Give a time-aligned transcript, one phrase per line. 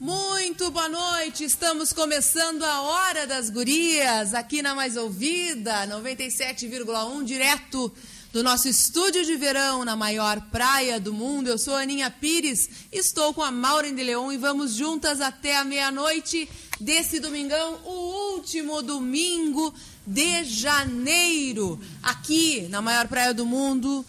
[0.00, 7.92] Muito boa noite, estamos começando a Hora das Gurias, aqui na Mais Ouvida, 97,1, direto
[8.32, 11.48] do nosso estúdio de verão na maior praia do mundo.
[11.48, 15.64] Eu sou Aninha Pires, estou com a Maureen de Leon e vamos juntas até a
[15.64, 16.48] meia-noite
[16.80, 19.74] desse domingão, o último domingo
[20.06, 24.02] de janeiro, aqui na maior praia do mundo.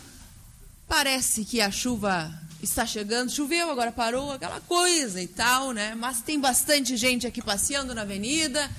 [0.87, 5.95] Parece que a chuva está chegando, choveu, agora parou, aquela coisa e tal, né?
[5.95, 8.69] Mas tem bastante gente aqui passeando na avenida,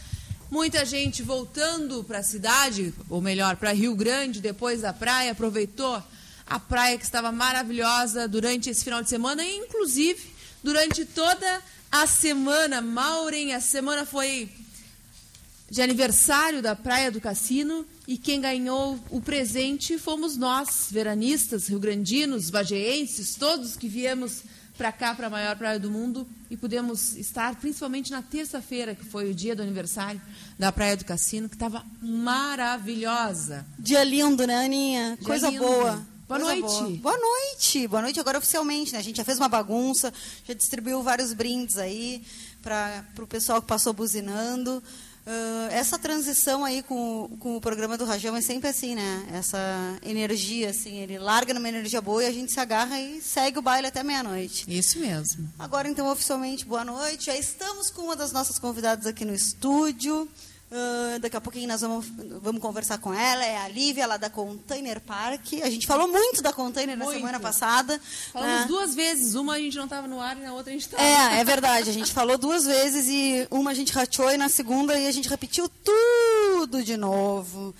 [0.51, 6.03] muita gente voltando para a cidade, ou melhor, para Rio Grande, depois da praia, aproveitou
[6.47, 12.07] a praia que estava maravilhosa durante esse final de semana, e inclusive durante toda a
[12.07, 12.81] semana.
[12.81, 14.51] Maureen, a semana foi
[15.71, 22.51] de aniversário da Praia do Cassino e quem ganhou o presente fomos nós, veranistas, rio-grandinos,
[23.39, 24.43] todos que viemos
[24.77, 29.05] para cá, para a maior praia do mundo e pudemos estar principalmente na terça-feira, que
[29.05, 30.21] foi o dia do aniversário
[30.59, 33.65] da Praia do Cassino, que estava maravilhosa.
[33.79, 35.17] Dia lindo, né, Aninha?
[35.17, 35.63] Dia Coisa lindo.
[35.63, 36.07] boa.
[36.27, 36.99] Boa Coisa noite.
[36.99, 37.17] Boa.
[37.17, 37.89] boa noite.
[37.89, 38.99] Boa noite agora oficialmente, né?
[38.99, 40.13] A gente já fez uma bagunça,
[40.45, 42.23] já distribuiu vários brindes aí
[42.63, 44.83] para o pessoal que passou buzinando.
[45.25, 49.25] Uh, essa transição aí com, com o programa do Rajão é sempre assim, né?
[49.33, 49.59] Essa
[50.03, 53.63] energia, assim, ele larga numa energia boa e a gente se agarra e segue o
[53.63, 54.65] baile até meia-noite.
[54.67, 55.49] Isso mesmo.
[55.59, 57.27] Agora, então, oficialmente, boa noite.
[57.27, 60.29] Já estamos com uma das nossas convidadas aqui no estúdio.
[60.73, 62.07] Uh, daqui a pouquinho nós vamos,
[62.41, 63.45] vamos conversar com ela.
[63.45, 65.53] É a Lívia, lá da Container Park.
[65.63, 67.19] A gente falou muito da Container na Muito.
[67.19, 68.01] semana passada.
[68.33, 68.67] Falamos né?
[68.67, 71.03] duas vezes, uma a gente não estava no ar e na outra a gente estava.
[71.03, 71.91] É, é verdade.
[71.91, 75.13] A gente falou duas vezes e uma a gente rateou e na segunda e a
[75.13, 77.75] gente repetiu tudo de novo.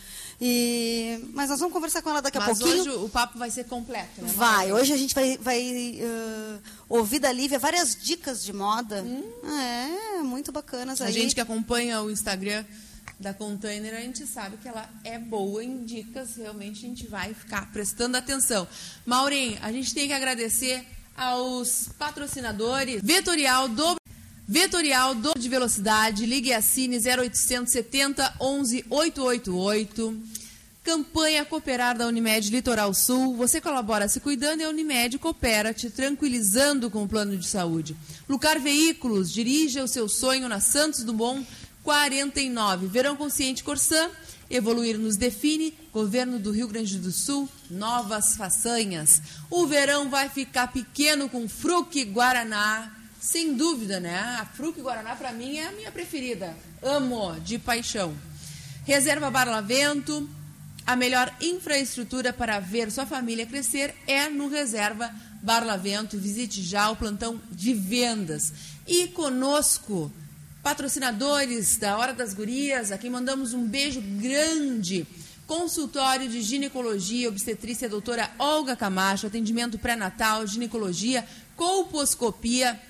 [0.45, 1.21] E...
[1.33, 2.81] Mas nós vamos conversar com ela daqui a Mas pouquinho.
[2.81, 4.29] hoje o papo vai ser completo, né?
[4.35, 9.07] Vai, hoje a gente vai, vai uh, ouvir da Lívia várias dicas de moda.
[9.45, 11.13] É, muito bacanas A aí.
[11.13, 12.65] gente que acompanha o Instagram
[13.21, 17.33] da Container, a gente sabe que ela é boa em dicas, realmente a gente vai
[17.33, 18.67] ficar prestando atenção.
[19.07, 20.85] Maureen, a gente tem que agradecer
[21.17, 23.97] aos patrocinadores Vetorial do
[24.49, 30.32] Vetorial do de Velocidade, ligue e assine 0870 11 888.
[30.83, 33.37] Campanha Cooperar da Unimed Litoral Sul.
[33.37, 37.97] Você colabora se cuidando e a Unimed coopera, te tranquilizando com o plano de saúde.
[38.29, 41.47] Lucar Veículos, dirija o seu sonho na Santos Dumont
[41.85, 42.89] 49.
[42.89, 44.11] Verão Consciente Corsã,
[44.51, 45.73] evoluir nos define.
[45.93, 49.23] Governo do Rio Grande do Sul, novas façanhas.
[49.49, 52.93] O verão vai ficar pequeno com Fruc Guaraná.
[53.21, 54.19] Sem dúvida, né?
[54.41, 56.57] A Fruc Guaraná, para mim, é a minha preferida.
[56.83, 58.17] Amo, de paixão.
[58.85, 60.29] Reserva Barlavento,
[60.87, 65.13] a melhor infraestrutura para ver sua família crescer é no Reserva
[65.43, 66.19] Barlavento.
[66.19, 68.53] Visite já o plantão de vendas.
[68.87, 70.13] E conosco,
[70.63, 75.07] patrocinadores da Hora das Gurias, a quem mandamos um beijo grande.
[75.47, 81.27] Consultório de Ginecologia Obstetrícia, doutora Olga Camacho, atendimento pré-natal, ginecologia,
[81.57, 82.81] colposcopia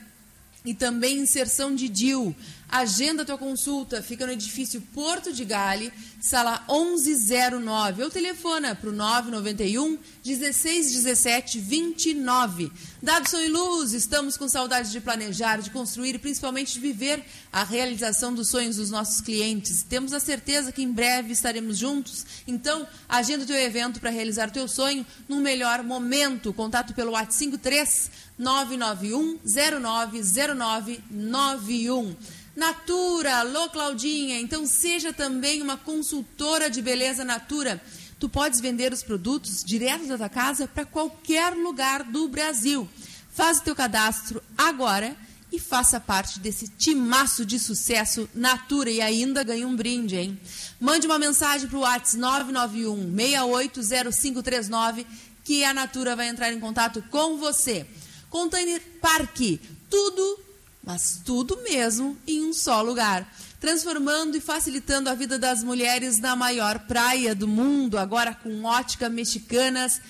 [0.65, 2.35] e também inserção de DIL.
[2.73, 8.03] Agenda tua consulta, fica no edifício Porto de Gale, sala 1109.
[8.03, 12.73] Ou telefona para o 991 1617 29.
[13.03, 17.23] Dadson e Luz, estamos com saudades de planejar, de construir e principalmente de viver
[17.53, 19.83] a realização dos sonhos dos nossos clientes.
[19.83, 22.25] Temos a certeza que em breve estaremos juntos.
[22.47, 26.55] Então, agenda teu evento para realizar teu sonho num melhor momento.
[26.55, 32.17] Contato pelo WhatsApp 53 991 090991.
[32.55, 37.81] Natura, alô Claudinha, então seja também uma consultora de beleza Natura.
[38.19, 42.89] Tu podes vender os produtos direto da tua casa para qualquer lugar do Brasil.
[43.31, 45.17] Faz o teu cadastro agora
[45.51, 50.39] e faça parte desse timaço de sucesso Natura e ainda ganhe um brinde, hein?
[50.79, 55.07] Mande uma mensagem para o WhatsApp 991 680539
[55.43, 57.87] que a Natura vai entrar em contato com você.
[58.31, 59.61] Container Parque,
[59.91, 60.39] tudo,
[60.83, 63.27] mas tudo mesmo em um só lugar.
[63.61, 69.09] Transformando e facilitando a vida das mulheres na maior praia do mundo, agora com ótica
[69.09, 70.01] mexicanas.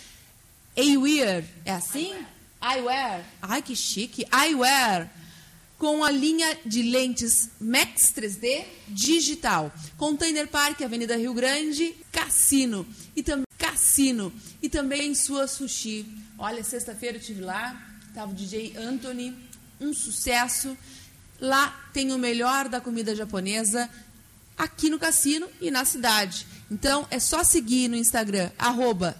[0.74, 2.14] Eyewear, é assim?
[2.62, 3.24] Eyewear.
[3.42, 4.26] Ai, que chique.
[4.32, 5.10] Eyewear.
[5.76, 9.72] com a linha de lentes Max 3D digital.
[9.98, 12.86] Container Park, Avenida Rio Grande, Cassino
[13.16, 14.32] e também Cassino
[14.62, 16.06] e também sua sushi.
[16.38, 17.80] Olha, sexta-feira eu tive lá,
[18.14, 19.36] tava o DJ Anthony,
[19.82, 20.76] um sucesso.
[21.40, 23.90] Lá tem o melhor da comida japonesa
[24.56, 26.46] aqui no cassino e na cidade.
[26.70, 29.17] Então é só seguir no Instagram arroba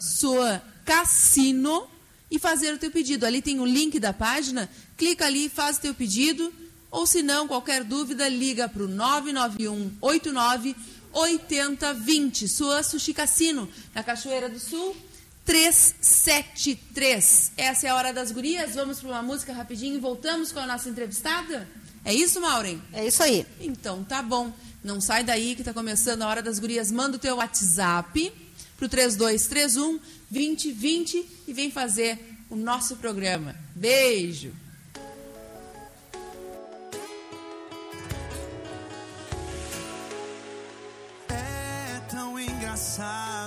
[2.31, 3.27] e fazer o teu pedido.
[3.27, 6.53] Ali tem o link da página, clica ali, faz o teu pedido,
[6.91, 10.75] ou se não, qualquer dúvida, liga para o 991 89
[11.13, 12.49] 8020.
[12.49, 14.97] Sua Sushi Cassino, na Cachoeira do Sul,
[15.45, 17.53] 373.
[17.57, 18.75] Essa é a hora das gurias.
[18.75, 21.69] Vamos para uma música rapidinho e voltamos com a nossa entrevistada?
[22.05, 22.81] É isso, Maureen?
[22.93, 23.47] É isso aí.
[23.61, 24.53] Então, tá bom.
[24.83, 26.91] Não sai daí que está começando a hora das gurias.
[26.91, 28.33] Manda o teu WhatsApp
[28.77, 30.01] pro 3231
[30.31, 32.19] 2020 e vem fazer
[32.51, 33.55] o nosso programa.
[33.75, 34.62] Beijo!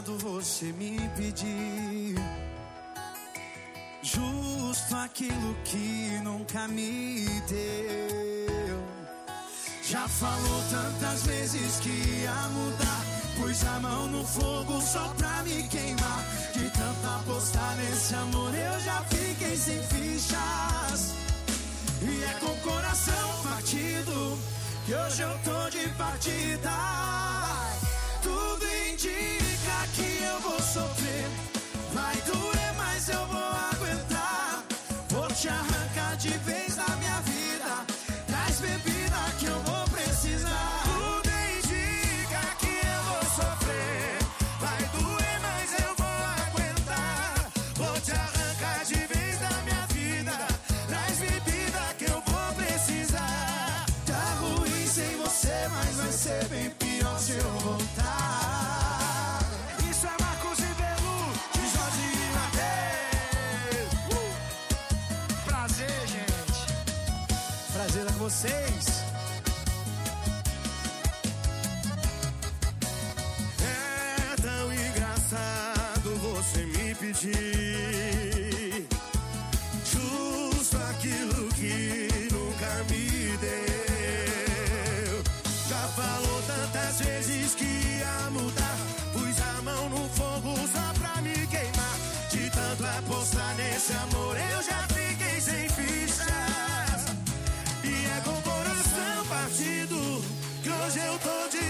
[0.04, 2.16] Você me pedir
[4.04, 8.84] justo aquilo que nunca me deu.
[9.84, 13.06] Já falou tantas vezes que ia mudar.
[13.38, 16.24] Pus a mão no fogo só pra me queimar.
[16.54, 21.14] De tanto apostar nesse amor, eu já fiquei sem fichas.
[22.02, 24.38] E é com o coração partido
[24.86, 26.72] que hoje eu tô de partida.
[28.22, 29.45] Tudo indica que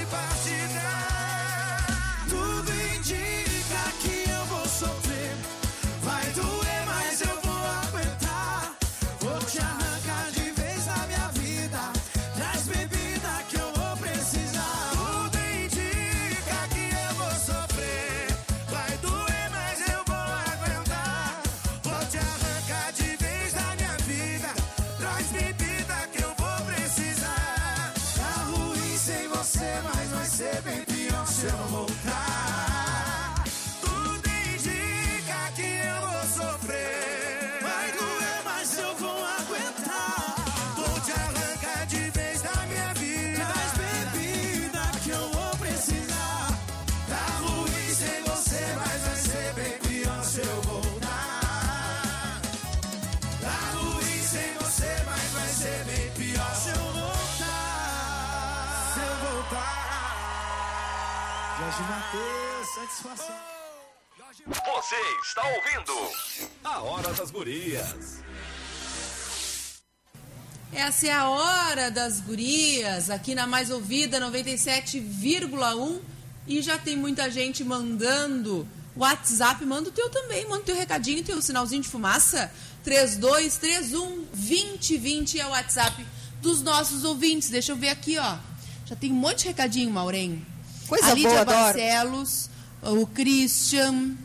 [0.09, 0.64] tô de
[61.65, 63.35] Jorge Matheus, satisfação.
[64.45, 66.11] Você está ouvindo
[66.63, 68.19] A Hora das Gurias.
[70.71, 76.01] Essa é a hora das gurias, aqui na Mais Ouvida 97,1.
[76.45, 79.65] E já tem muita gente mandando WhatsApp.
[79.65, 82.51] Manda o teu também, manda o teu recadinho, teu sinalzinho de fumaça.
[82.83, 86.05] 3231 2020 é o WhatsApp
[86.43, 87.49] dos nossos ouvintes.
[87.49, 88.37] Deixa eu ver aqui, ó.
[88.85, 90.45] Já tem um monte de recadinho, Maureen.
[90.87, 91.57] Coisa a Lídia boa, adoro.
[91.77, 92.49] Barcelos,
[92.81, 94.15] o Christian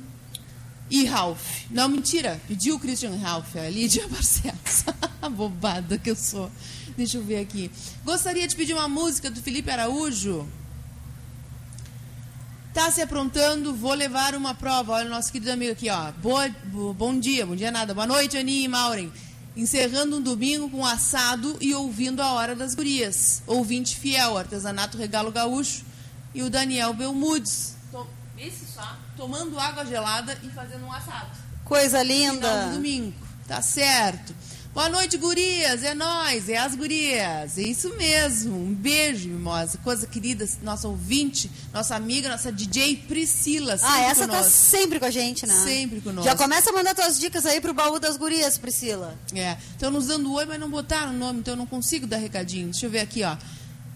[0.91, 1.63] e Ralph.
[1.71, 2.41] Não, mentira.
[2.49, 4.85] Pediu o Christian e Ralph, a Lídia Barcelos.
[5.33, 6.51] Bobada que eu sou.
[6.97, 7.71] Deixa eu ver aqui.
[8.05, 10.47] Gostaria de pedir uma música do Felipe Araújo.
[12.75, 14.93] Tá se aprontando, vou levar uma prova.
[14.93, 16.13] Olha o nosso querido amigo aqui, ó.
[16.13, 17.93] Boa, bo- bom dia, bom dia nada.
[17.95, 19.13] Boa noite, Aninha e Maureen.
[19.57, 23.43] Encerrando um domingo com assado e ouvindo a Hora das Gurias.
[23.47, 25.83] Ouvinte fiel, artesanato Regalo Gaúcho.
[26.35, 27.75] E o Daniel Belmudes.
[27.91, 28.07] To-
[28.39, 31.31] Esse só, tomando água gelada e fazendo um assado.
[31.65, 32.67] Coisa Final do linda.
[32.73, 33.15] domingo.
[33.47, 34.35] Tá certo.
[34.73, 35.83] Boa noite, gurias.
[35.83, 37.59] É nós, é as gurias.
[37.59, 38.57] É isso mesmo.
[38.57, 39.77] Um beijo, mimosa.
[39.79, 43.77] Coisa querida, nossa ouvinte, nossa amiga, nossa DJ Priscila.
[43.83, 44.45] Ah, essa conosco.
[44.45, 45.55] tá sempre com a gente, né?
[45.65, 46.31] Sempre conosco.
[46.31, 49.19] Já começa a mandar tuas dicas aí pro baú das gurias, Priscila.
[49.35, 49.57] É.
[49.73, 52.71] Estão nos dando oi, mas não botaram o nome, então eu não consigo dar recadinho.
[52.71, 53.37] Deixa eu ver aqui, ó.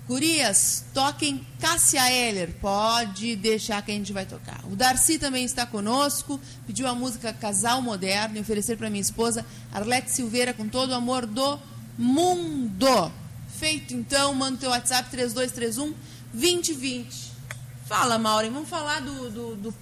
[0.07, 2.53] Gurias, toquem Cássia Eller.
[2.61, 4.61] Pode deixar que a gente vai tocar.
[4.71, 6.39] O Darcy também está conosco.
[6.67, 10.95] Pediu a música Casal Moderno e oferecer para minha esposa Arlete Silveira com todo o
[10.95, 11.59] amor do
[11.97, 13.11] mundo.
[13.59, 15.95] Feito então, manda teu WhatsApp 3231
[16.35, 17.33] 2020.
[17.87, 19.75] Fala, Maureen, vamos falar do, do, do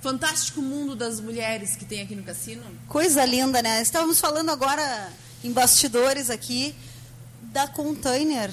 [0.00, 2.62] fantástico mundo das mulheres que tem aqui no cassino?
[2.88, 3.82] Coisa linda, né?
[3.82, 5.10] Estávamos falando agora
[5.42, 6.74] em bastidores aqui
[7.42, 8.50] da Container,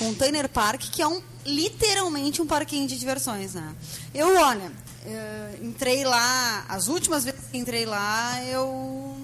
[0.00, 3.74] Container Park, que é um literalmente um parquinho de diversões, né?
[4.14, 4.72] Eu, olha,
[5.04, 9.14] eh, entrei lá, as últimas vezes que entrei lá, eu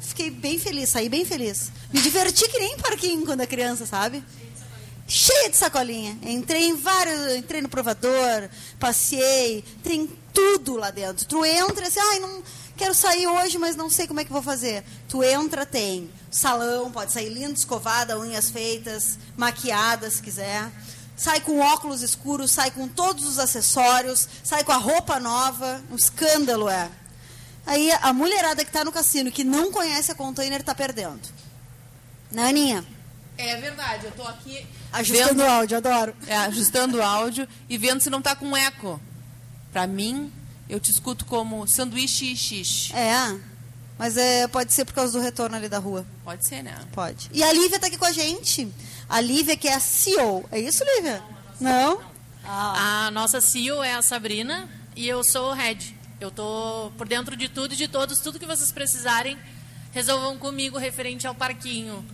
[0.00, 1.70] fiquei bem feliz, saí bem feliz.
[1.92, 4.24] Me diverti que nem em parquinho quando era criança, sabe?
[5.06, 6.18] Cheia de sacolinha.
[6.22, 8.48] Entrei em vários, entrei no provador,
[8.80, 11.24] passei, tem tudo lá dentro.
[11.26, 12.42] Tu entra assim, ai, não
[12.76, 14.82] quero sair hoje, mas não sei como é que vou fazer.
[15.08, 20.70] Tu entra, tem salão, pode sair lindo, escovada, unhas feitas, maquiada se quiser.
[21.16, 25.80] Sai com óculos escuros, sai com todos os acessórios, sai com a roupa nova.
[25.90, 26.90] Um escândalo é.
[27.66, 31.20] Aí a mulherada que está no cassino, que não conhece a container, está perdendo.
[32.32, 32.84] Né, Aninha?
[33.38, 36.14] É verdade, eu tô aqui Ajustando vendo- o áudio, adoro.
[36.26, 39.00] É, ajustando o áudio e vendo se não tá com eco.
[39.72, 40.32] Pra mim,
[40.68, 42.92] eu te escuto como sanduíche e xixi.
[42.94, 43.36] É,
[43.98, 46.04] mas é, pode ser por causa do retorno ali da rua.
[46.24, 46.76] Pode ser, né?
[46.92, 47.30] Pode.
[47.32, 48.68] E a Lívia está aqui com a gente.
[49.08, 50.44] A Lívia, que é a CEO.
[50.50, 51.22] É isso, Lívia?
[51.60, 52.00] Não?
[52.44, 55.96] Ah, A nossa CEO é a Sabrina e eu sou o Head.
[56.20, 59.38] Eu tô por dentro de tudo e de todos, tudo que vocês precisarem,
[59.92, 62.04] resolvam comigo referente ao parquinho.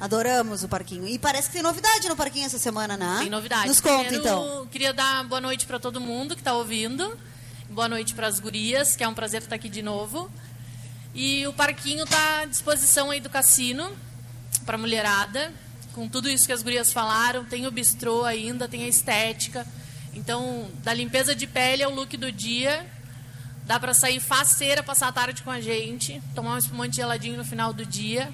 [0.00, 1.06] adoramos o parquinho.
[1.08, 3.16] E parece que tem novidade no parquinho essa semana, né?
[3.20, 3.68] Tem novidade.
[3.68, 4.66] Nos conta, Primeiro, então.
[4.70, 7.18] Queria dar boa noite para todo mundo que está ouvindo.
[7.70, 10.30] Boa noite para as gurias, que é um prazer estar aqui de novo.
[11.14, 13.96] E o parquinho está à disposição aí do cassino
[14.64, 15.52] para mulherada,
[15.94, 17.44] com tudo isso que as gurias falaram.
[17.44, 19.66] Tem o bistrô ainda, tem a estética.
[20.14, 22.86] Então, da limpeza de pele ao look do dia,
[23.64, 27.44] dá para sair faceira, passar a tarde com a gente, tomar um espumante geladinho no
[27.44, 28.32] final do dia.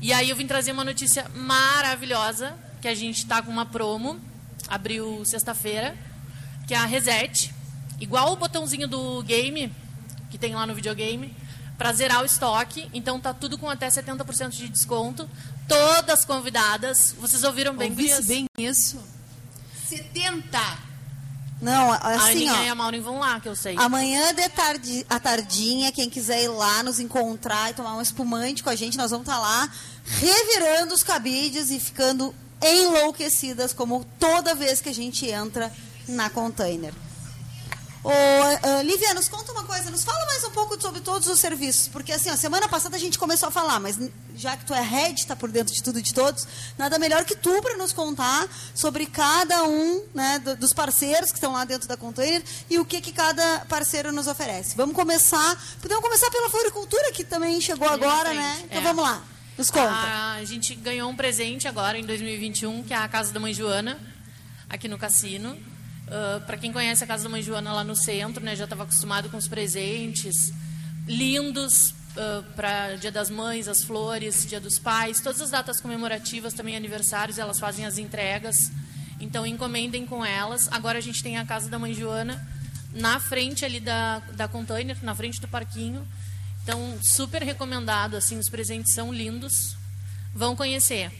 [0.00, 4.18] E aí eu vim trazer uma notícia maravilhosa, que a gente está com uma promo,
[4.68, 5.96] abriu sexta-feira,
[6.66, 7.52] que é a Reset,
[8.00, 9.72] igual o botãozinho do game,
[10.30, 11.34] que tem lá no videogame,
[11.80, 12.90] para zerar o estoque.
[12.92, 15.26] Então tá tudo com até 70% de desconto.
[15.66, 17.14] Todas convidadas.
[17.18, 18.26] Vocês ouviram bem, Ouvisse gurias?
[18.26, 18.98] bem isso?
[19.88, 20.60] 70!
[21.62, 22.62] Não, a assim, Aninha ó.
[22.64, 23.76] e a Maureen vão lá, que eu sei.
[23.78, 28.62] Amanhã de tarde, à tardinha, quem quiser ir lá nos encontrar e tomar um espumante
[28.62, 29.70] com a gente, nós vamos estar lá
[30.04, 35.72] revirando os cabides e ficando enlouquecidas, como toda vez que a gente entra
[36.06, 36.92] na container.
[38.02, 41.38] Ô, ah, Lívia, nos conta uma coisa, nos fala mais um pouco sobre todos os
[41.38, 43.98] serviços, porque assim, a semana passada a gente começou a falar, mas
[44.34, 46.46] já que tu é head, está por dentro de tudo e de todos,
[46.78, 51.36] nada melhor que tu para nos contar sobre cada um né, do- dos parceiros que
[51.36, 54.74] estão lá dentro da container e o que, que cada parceiro nos oferece.
[54.76, 58.62] Vamos começar, podemos começar pela floricultura, que também chegou na agora, né?
[58.64, 58.82] Então é.
[58.82, 59.22] vamos lá,
[59.58, 60.34] nos conta.
[60.36, 64.00] A gente ganhou um presente agora em 2021, que é a Casa da Mãe Joana,
[64.70, 65.54] aqui no cassino.
[66.46, 69.28] Para quem conhece a Casa da Mãe Joana lá no centro, né, já estava acostumado
[69.28, 70.52] com os presentes
[71.06, 71.94] lindos
[72.56, 77.38] para Dia das Mães, as flores, Dia dos Pais, todas as datas comemorativas, também aniversários,
[77.38, 78.70] elas fazem as entregas.
[79.20, 80.68] Então encomendem com elas.
[80.72, 82.44] Agora a gente tem a Casa da Mãe Joana
[82.92, 86.06] na frente ali da, da container, na frente do parquinho.
[86.62, 89.76] Então, super recomendado, assim, os presentes são lindos.
[90.34, 91.10] Vão conhecer.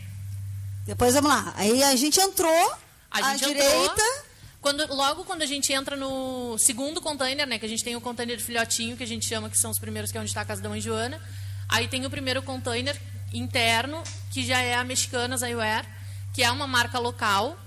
[0.86, 1.52] Depois vamos lá.
[1.56, 2.72] Aí a gente entrou
[3.10, 3.62] A à direita.
[3.62, 4.24] entrou,
[4.60, 8.00] quando, logo quando a gente entra no segundo container, né, que a gente tem o
[8.00, 10.44] container filhotinho, que a gente chama que são os primeiros, que é onde está a
[10.44, 11.20] casa da mãe Joana.
[11.68, 13.00] Aí tem o primeiro container
[13.32, 15.86] interno, que já é a Mexicanas Eyewear,
[16.34, 17.58] que é uma marca local.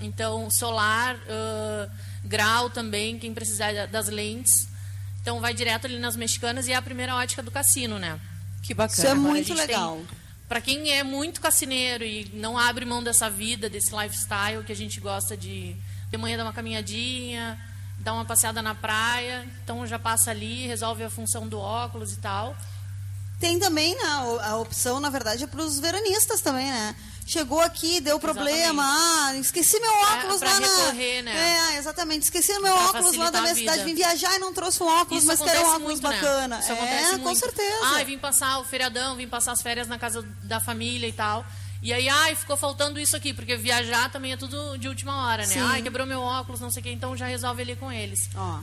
[0.00, 1.90] Então, solar, ãh,
[2.24, 4.68] grau também, quem precisar da- das lentes.
[5.20, 8.20] Então, vai direto ali nas Mexicanas e é a primeira ótica do cassino, né?
[8.62, 8.96] Que bacana.
[8.98, 9.96] Isso é Agora, muito legal.
[9.96, 10.18] tem-
[10.48, 14.76] Pra quem é muito cassineiro e não abre mão dessa vida, desse lifestyle que a
[14.76, 15.76] gente gosta de
[16.10, 17.58] de manhã dar uma caminhadinha,
[17.98, 22.16] dar uma passeada na praia, então já passa ali, resolve a função do óculos e
[22.16, 22.56] tal.
[23.40, 24.02] Tem também né,
[24.42, 26.94] a- opção, na verdade, é para os veranistas também, né?
[27.28, 30.66] chegou aqui, deu problema, ah, esqueci meu óculos É, lá na...
[30.66, 31.74] recorrer, né?
[31.74, 34.82] É, exatamente, esqueci meu Pra óculos lá da minha cidade, vim viajar e não trouxe
[34.82, 36.56] um óculos, Isso mas quero um óculos muito, bacana.
[36.56, 36.60] Né?
[36.62, 37.38] Isso é, acontece com muito.
[37.38, 37.78] certeza.
[37.82, 41.44] Ai, vim passar o feriadão, vim passar as férias na casa da família e tal.
[41.80, 45.46] E aí, ai, ficou faltando isso aqui, porque viajar também é tudo de última hora,
[45.46, 45.54] né?
[45.54, 45.60] Sim.
[45.60, 48.28] Ai, quebrou meu óculos, não sei o que, então já resolve ali com eles.
[48.34, 48.60] Ó,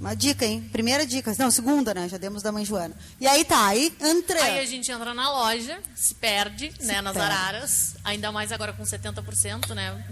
[0.00, 0.66] uma dica, hein?
[0.72, 1.34] Primeira dica.
[1.38, 2.08] Não, segunda, né?
[2.08, 2.94] Já demos da mãe Joana.
[3.20, 4.40] E aí tá, aí entrei.
[4.42, 7.30] Aí a gente entra na loja, se perde, né, nas perde.
[7.30, 10.02] araras, ainda mais agora com 70%, né?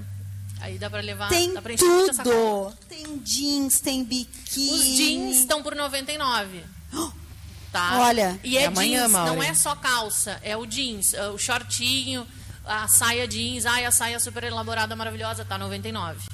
[0.60, 2.76] Aí dá pra levar, Tem dá pra tudo.
[2.88, 4.70] Tem jeans, tem biquíni.
[4.70, 6.64] Os jeans estão por 99.
[7.70, 7.98] Tá?
[7.98, 8.40] Olha.
[8.42, 12.26] E é É amanhã, jeans, não é só calça, é o jeans, é o shortinho,
[12.68, 16.28] a saia jeans, ai, a saia super elaborada, maravilhosa, tá 99.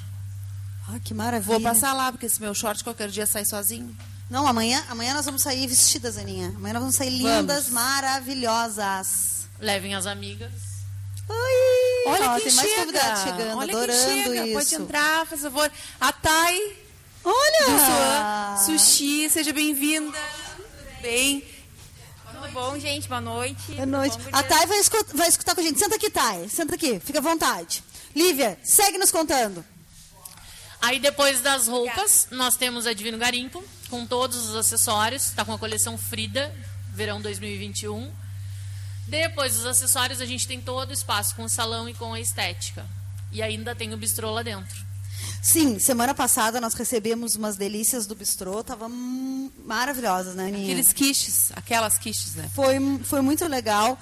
[0.87, 1.51] Ah, que maravilha.
[1.53, 3.95] Vou passar lá, porque esse meu short qualquer dia sai sozinho.
[4.29, 6.49] Não, amanhã, amanhã nós vamos sair vestidas, Aninha.
[6.55, 9.47] Amanhã nós vamos sair lindas, maravilhosas.
[9.59, 10.51] Levem as amigas.
[11.27, 12.03] Oi!
[12.07, 12.81] Olha Ó, quem tem mais chega.
[12.85, 14.45] convidados chegando, Olha adorando quem chega.
[14.47, 14.53] isso.
[14.53, 15.71] Pode entrar, por favor.
[15.99, 16.77] A Thay
[17.23, 18.57] Olha!
[18.63, 20.17] Sushi, seja bem-vinda.
[20.55, 21.43] Tudo bem?
[22.55, 23.09] Bom, gente?
[23.09, 23.73] Boa noite.
[23.73, 24.17] Boa noite.
[24.17, 25.77] Bom, A Thay vai escutar, vai escutar com a gente.
[25.77, 26.47] Senta aqui, Thay.
[26.47, 27.83] Senta aqui, fica à vontade.
[28.15, 29.63] Lívia, segue nos contando.
[30.81, 35.25] Aí depois das roupas, nós temos a Divino Garimpo, com todos os acessórios.
[35.25, 36.55] Está com a coleção Frida,
[36.93, 38.09] verão 2021.
[39.05, 42.21] Depois dos acessórios, a gente tem todo o espaço com o salão e com a
[42.21, 42.85] estética.
[43.33, 44.84] E ainda tem o bistrô lá dentro.
[45.45, 48.63] Sim, semana passada nós recebemos umas delícias do bistrô.
[48.63, 50.63] Tava hum, maravilhosas, né, Aninha?
[50.63, 52.49] Aqueles quiches, aquelas quiches, né?
[52.55, 53.95] Foi, foi muito legal.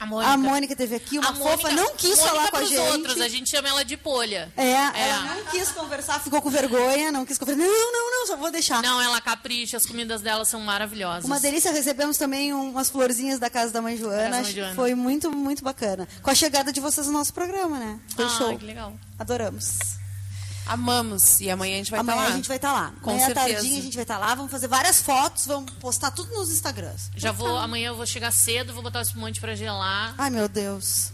[0.00, 0.32] A Mônica?
[0.32, 0.74] A Mônica.
[0.76, 2.78] teve aqui, uma A fofa, Mônica- não quis Mônica falar com a gente.
[2.78, 4.50] outros, a gente chama ela de polha.
[4.56, 7.60] É, ela não quis conversar, ficou com vergonha, não quis conversar.
[7.62, 8.82] Não, não, não, só vou deixar.
[8.82, 11.24] Não, ela capricha, as comidas dela são maravilhosas.
[11.26, 14.42] Uma delícia, recebemos também um- umas florzinhas da casa da mãe Joana.
[14.42, 14.74] Que Joana.
[14.74, 16.08] Foi muito, muito bacana.
[16.22, 18.00] Com a chegada de vocês no nosso programa, né?
[18.16, 18.58] Foi Ah, show.
[18.58, 18.94] que legal.
[19.18, 19.99] Adoramos.
[20.72, 21.40] Amamos.
[21.40, 22.32] E amanhã a gente vai estar Amanhã lá.
[22.32, 22.92] a gente vai estar lá.
[23.02, 23.54] Com Amanhã à certeza.
[23.54, 27.10] tardinha a gente vai estar lá, vamos fazer várias fotos, vamos postar tudo nos Instagrams.
[27.16, 30.14] Já vou, amanhã eu vou chegar cedo, vou botar o espumante pra gelar.
[30.16, 31.10] Ai, meu Deus.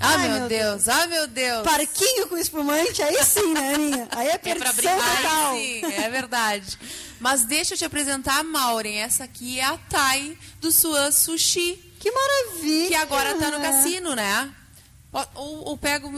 [0.00, 0.88] Ah, Ai, meu, meu Deus.
[0.88, 1.62] Ah, meu Deus.
[1.62, 4.08] Parquinho com espumante, aí sim, né, Aninha?
[4.10, 5.54] Aí é pra perdição brincar, total.
[5.54, 6.78] Sim, é verdade.
[7.20, 8.98] Mas deixa eu te apresentar a Maureen.
[9.00, 12.88] Essa aqui é a Thay do Suan Sushi, Que maravilha.
[12.88, 14.52] que agora tá no cassino, né?
[15.12, 16.10] Ou, ou pega o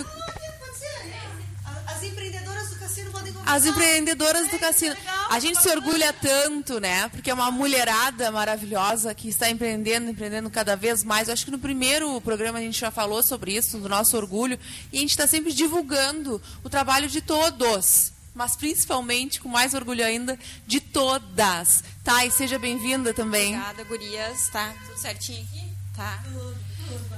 [3.46, 4.96] As empreendedoras do cassino.
[5.30, 7.09] A gente se orgulha tanto, né?
[7.09, 11.28] Porque é uma mulherada maravilhosa que está empreendendo, empreendendo cada vez mais.
[11.28, 14.59] Eu acho que no primeiro programa a gente já falou sobre isso, do nosso orgulho.
[14.92, 18.12] E a gente está sempre divulgando o trabalho de todos.
[18.35, 21.85] Mas principalmente, com mais orgulho ainda, de todas.
[22.02, 22.26] Tá?
[22.26, 23.54] E seja bem-vinda também.
[23.54, 24.48] Obrigada, gurias.
[24.48, 25.70] Tá tudo certinho aqui?
[25.96, 26.22] Tá.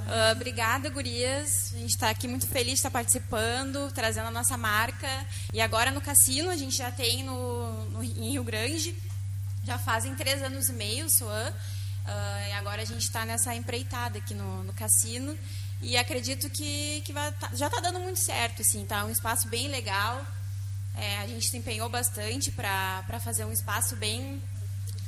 [0.06, 1.72] Ah, obrigada, gurias.
[1.74, 5.08] A gente está aqui muito feliz de estar participando, trazendo a nossa marca.
[5.52, 8.94] E agora no cassino, a gente já tem no, no- em Rio Grande.
[9.64, 11.52] Já fazem três anos e meio, Soan.
[12.06, 15.38] Ah, e agora a gente está nessa empreitada aqui no, no cassino.
[15.82, 19.04] E acredito que, que vai tá- já está dando muito certo, assim, tá?
[19.04, 20.24] Um espaço bem legal.
[20.96, 24.42] É, a gente se empenhou bastante para fazer um espaço bem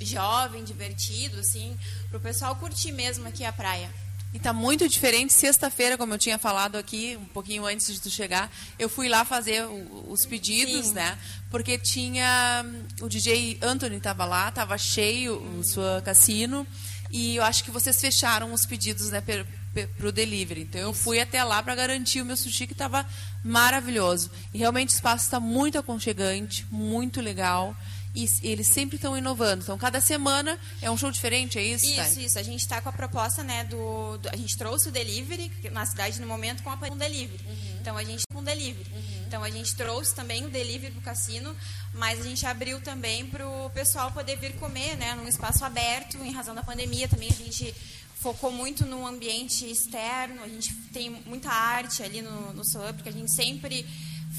[0.01, 1.77] jovem, divertido, assim,
[2.09, 3.91] para o pessoal curtir mesmo aqui a praia.
[4.33, 5.33] E tá muito diferente.
[5.33, 9.25] Sexta-feira, como eu tinha falado aqui, um pouquinho antes de tu chegar, eu fui lá
[9.25, 10.95] fazer o- os pedidos, Sim.
[10.95, 11.19] né?
[11.51, 12.65] Porque tinha.
[12.65, 16.65] hum, O DJ Anthony estava lá, estava cheio o sua cassino.
[17.11, 19.21] E eu acho que vocês fecharam os pedidos, né?
[19.21, 20.61] Per, per, pro delivery.
[20.63, 23.05] Então eu fui até lá para garantir o meu sushi que estava
[23.45, 24.31] maravilhoso.
[24.55, 27.75] E realmente o espaço está muito aconchegante, muito legal.
[28.15, 29.63] E s- eles sempre estão inovando.
[29.63, 31.87] Então, cada semana é um show diferente, é isso?
[32.09, 32.39] Isso, isso.
[32.39, 35.87] A gente está com a proposta, né, do, do- A gente trouxe o delivery na
[35.87, 37.41] cidade no momento com a com delivery.
[37.81, 38.91] Então a gente com delivery.
[39.29, 41.55] Então a gente trouxe também o delivery pro cassino,
[41.95, 46.17] mas a gente abriu também para o pessoal poder vir comer, né, num espaço aberto.
[46.19, 47.73] Em razão da pandemia também a gente
[48.17, 50.43] focou muito no ambiente externo.
[50.43, 53.87] A gente tem muita arte ali no, no Soan, porque a gente sempre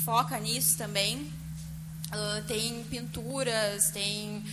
[0.04, 1.32] foca nisso também.
[2.12, 4.44] Ah, tem pinturas, tem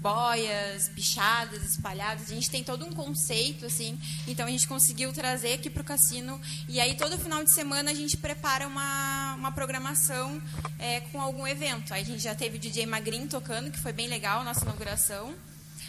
[0.00, 2.30] boias, pichadas espalhadas.
[2.30, 3.98] A gente tem todo um conceito, assim.
[4.28, 6.40] Então a gente conseguiu trazer aqui para o cassino.
[6.68, 10.40] E aí todo final de semana a gente prepara uma, uma programação
[10.78, 11.92] é, com algum evento.
[11.92, 14.62] Aí a gente já teve o DJ Magrin tocando, que foi bem legal a nossa
[14.62, 15.34] inauguração.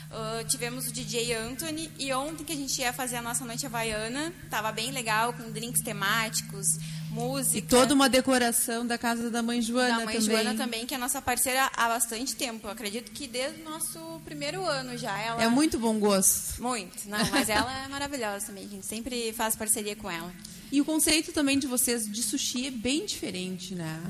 [0.10, 3.66] Ah, tivemos o DJ Anthony e ontem que a gente ia fazer a nossa noite
[3.66, 6.78] havaiana, estava bem legal, com drinks temáticos,
[7.18, 7.58] música.
[7.58, 10.22] E toda uma decoração da casa da mãe Joana da mãe também.
[10.22, 12.68] Joana também, que é nossa parceira há bastante tempo.
[12.68, 15.18] Eu acredito que desde o nosso primeiro ano já.
[15.18, 15.44] Ela...
[15.44, 16.62] É muito bom gosto.
[16.62, 18.66] Muito, não, mas ela é maravilhosa também.
[18.66, 20.32] A gente sempre faz parceria com ela.
[20.72, 24.02] E o conceito também de vocês de sushi é bem diferente, né?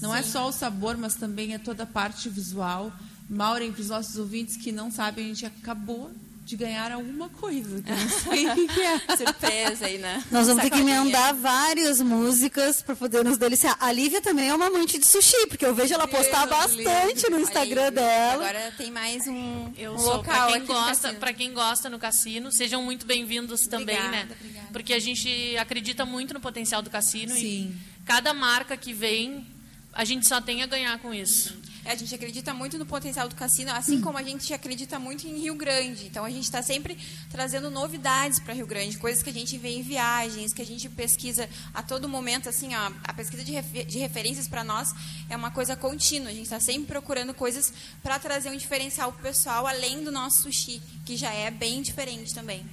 [0.00, 2.92] Não é só o sabor, mas também é toda a parte visual.
[3.28, 6.10] Maureen, para os nossos ouvintes que não sabem, a gente acabou
[6.44, 7.82] de ganhar alguma coisa.
[7.82, 9.16] Que eu não sei o que, é.
[9.16, 10.22] Surpresa aí, né?
[10.30, 13.76] Nós vamos ter que emendar várias músicas para poder nos deliciar.
[13.80, 17.30] A Lívia também é uma amante de sushi, porque eu vejo ela postar Deus, bastante
[17.30, 18.34] no Instagram aí, dela.
[18.34, 21.98] Agora tem mais um, Eu um sou, local para quem gosta, para quem gosta no
[21.98, 24.36] cassino, sejam muito bem-vindos também, Obrigada, né?
[24.38, 24.68] obrigada.
[24.70, 27.74] Porque a gente acredita muito no potencial do cassino Sim.
[28.00, 29.46] e cada marca que vem,
[29.92, 31.56] a gente só tem a ganhar com isso.
[31.56, 35.26] É, a gente acredita muito no potencial do cassino, assim como a gente acredita muito
[35.26, 36.06] em Rio Grande.
[36.06, 36.96] Então a gente está sempre
[37.30, 40.88] trazendo novidades para Rio Grande, coisas que a gente vê em viagens, que a gente
[40.88, 42.48] pesquisa a todo momento.
[42.48, 44.88] Assim, ó, a pesquisa de, refe- de referências para nós
[45.28, 46.30] é uma coisa contínua.
[46.30, 50.10] A gente está sempre procurando coisas para trazer um diferencial para o pessoal, além do
[50.10, 52.64] nosso sushi, que já é bem diferente também.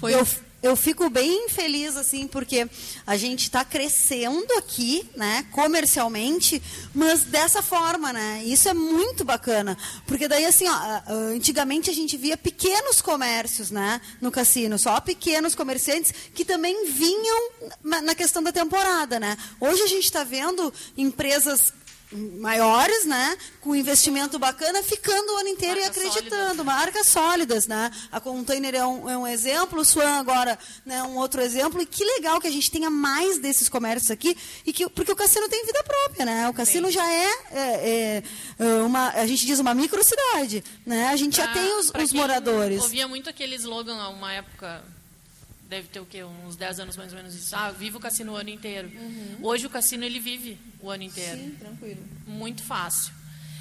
[0.00, 0.26] Foi Eu,
[0.64, 2.66] eu fico bem feliz, assim, porque
[3.06, 6.60] a gente está crescendo aqui, né, comercialmente,
[6.94, 8.42] mas dessa forma, né?
[8.46, 9.76] Isso é muito bacana.
[10.06, 11.02] Porque daí, assim, ó,
[11.34, 17.50] antigamente a gente via pequenos comércios, né, no cassino, só pequenos comerciantes que também vinham
[17.82, 19.36] na questão da temporada, né?
[19.60, 21.74] Hoje a gente está vendo empresas
[22.12, 27.66] maiores, né, com investimento bacana, ficando o ano inteiro Marcas e acreditando sólidas, marcas sólidas,
[27.66, 27.90] né?
[28.12, 31.80] A Container é um, é um exemplo, o Swan agora né, um outro exemplo.
[31.80, 35.16] E que legal que a gente tenha mais desses comércios aqui, e que, porque o
[35.16, 36.48] cassino tem vida própria, né?
[36.48, 38.22] O cassino já é, é,
[38.58, 41.08] é, uma, a gente diz uma microcidade, né?
[41.08, 42.82] A gente já Pra- tem os, pra os moradores.
[42.82, 44.84] Ouvia muito aquele slogan há uma época,
[45.68, 46.22] deve ter o quê?
[46.24, 47.54] Uns 10 anos mais ou menos isso.
[47.56, 48.90] Ah, vive o cassino o ano inteiro.
[49.42, 51.38] Hoje o cassino ele vive o ano inteiro.
[51.38, 52.02] Sim, tranquilo.
[52.26, 53.12] Muito fácil.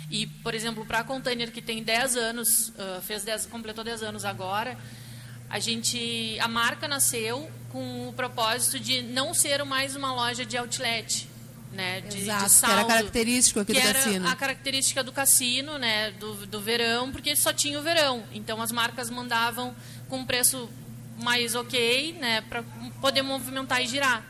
[0.10, 4.04] E, por exemplo, para a Container que tem 10 anos, ah, fez 10, completou 10
[4.04, 4.78] anos agora,
[5.50, 10.58] a gente a marca nasceu com o propósito de não ser mais uma loja de
[10.58, 11.28] outlet,
[11.72, 14.28] né, de, de Exato, que saldo, era característico aqui que do era cassino.
[14.28, 18.24] a característica do cassino, né, do, do verão, porque só tinha o verão.
[18.32, 19.76] Então as marcas mandavam
[20.08, 20.70] com um preço
[21.24, 22.64] mais ok, né, para
[23.02, 24.24] poder movimentar e girar.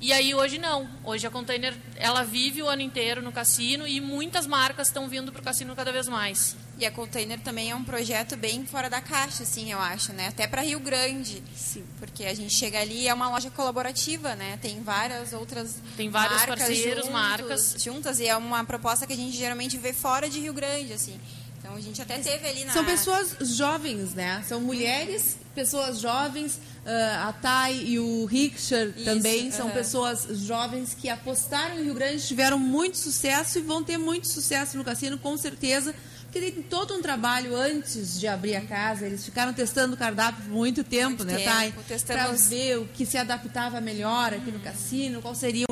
[0.00, 0.86] E aí hoje não.
[1.02, 5.32] Hoje a Container ela vive o ano inteiro no cassino e muitas marcas estão vindo
[5.32, 6.56] para o cassino cada vez mais.
[6.76, 10.26] E a Container também é um projeto bem fora da caixa, assim, eu acho, né?
[10.26, 11.42] Até para Rio Grande.
[11.54, 11.84] Sim.
[11.98, 14.58] Porque a gente chega ali e é uma loja colaborativa, né?
[14.60, 17.76] Tem várias outras Tem vários marcas parceiros, juntos, marcas.
[17.78, 21.18] juntas e é uma proposta que a gente geralmente vê fora de Rio Grande, assim.
[21.64, 24.44] Então a gente até teve ali na São pessoas jovens, né?
[24.46, 26.60] São mulheres, pessoas jovens.
[26.84, 29.74] ah, a Thay e o Richard Isso, também são aham.
[29.74, 34.76] pessoas jovens que apostaram em Rio Grande, tiveram muito sucesso e vão ter muito sucesso
[34.76, 35.94] no cassino, com certeza.
[36.34, 39.06] Porque tem todo um trabalho antes de abrir a casa.
[39.06, 41.48] Eles ficaram testando o cardápio por muito tempo, Muito né, tempo,
[41.86, 42.00] Thay?
[42.06, 45.68] Para ver o que se adaptava melhor aqui no cassino, qual seriam,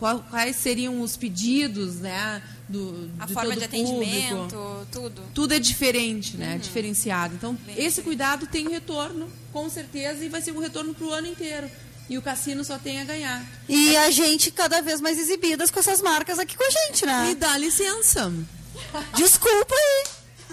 [0.00, 2.42] qual- quais seriam os pedidos, né?
[2.68, 5.22] Do, a de forma todo de o público atendimento, tudo.
[5.32, 6.58] tudo é diferente, né?
[6.60, 7.36] Diferenciado.
[7.36, 7.56] Então, Uhum.
[7.66, 8.02] Bem esse diferente.
[8.04, 11.70] cuidado tem retorno, com certeza, e vai ser um retorno para o ano inteiro.
[12.08, 13.46] E o cassino só tem a ganhar.
[13.68, 17.12] E a gente cada vez mais exibidas com essas marcas aqui com a gente, Me
[17.12, 17.34] né?
[17.38, 18.32] dá licença.
[19.14, 20.04] Desculpa aí.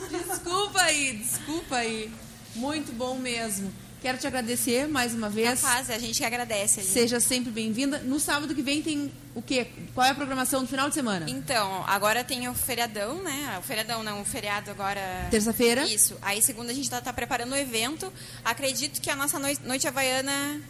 [0.10, 2.12] Desculpa aí, desculpa aí.
[2.56, 3.72] Muito bom mesmo.
[4.00, 5.60] Quero te agradecer mais uma vez.
[5.60, 6.90] Faz, a gente que agradece ali.
[6.90, 7.98] Seja sempre bem-vinda.
[8.00, 9.68] No sábado que vem tem o quê?
[9.94, 11.28] Qual é a programação do final de semana?
[11.28, 13.58] Então, agora tem o feriadão, né?
[13.60, 15.28] O feriadão não, o feriado agora.
[15.32, 15.84] Terça-feira?
[15.88, 16.16] Isso.
[16.22, 18.14] Aí segunda a gente tá, tá preparando o evento.
[18.46, 20.62] Acredito que a nossa noite, noite havaiana,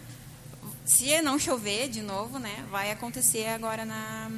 [0.86, 2.64] se não chover de novo, né?
[2.70, 4.30] Vai acontecer agora na,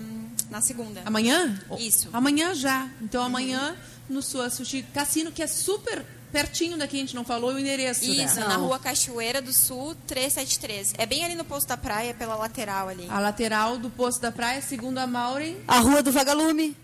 [0.51, 1.03] na segunda.
[1.07, 1.59] Amanhã?
[1.79, 2.09] Isso.
[2.13, 2.89] Amanhã já.
[3.01, 3.77] Então amanhã
[4.09, 8.05] no sua Sushi Cassino, que é super pertinho daqui, a gente não falou o endereço.
[8.05, 8.47] Isso, né?
[8.47, 10.95] na rua Cachoeira do Sul, 373.
[10.99, 13.07] É bem ali no posto da praia, pela lateral ali.
[13.09, 15.57] A lateral do Poço da Praia, segundo a Maureen.
[15.67, 16.77] A Rua do Vagalume.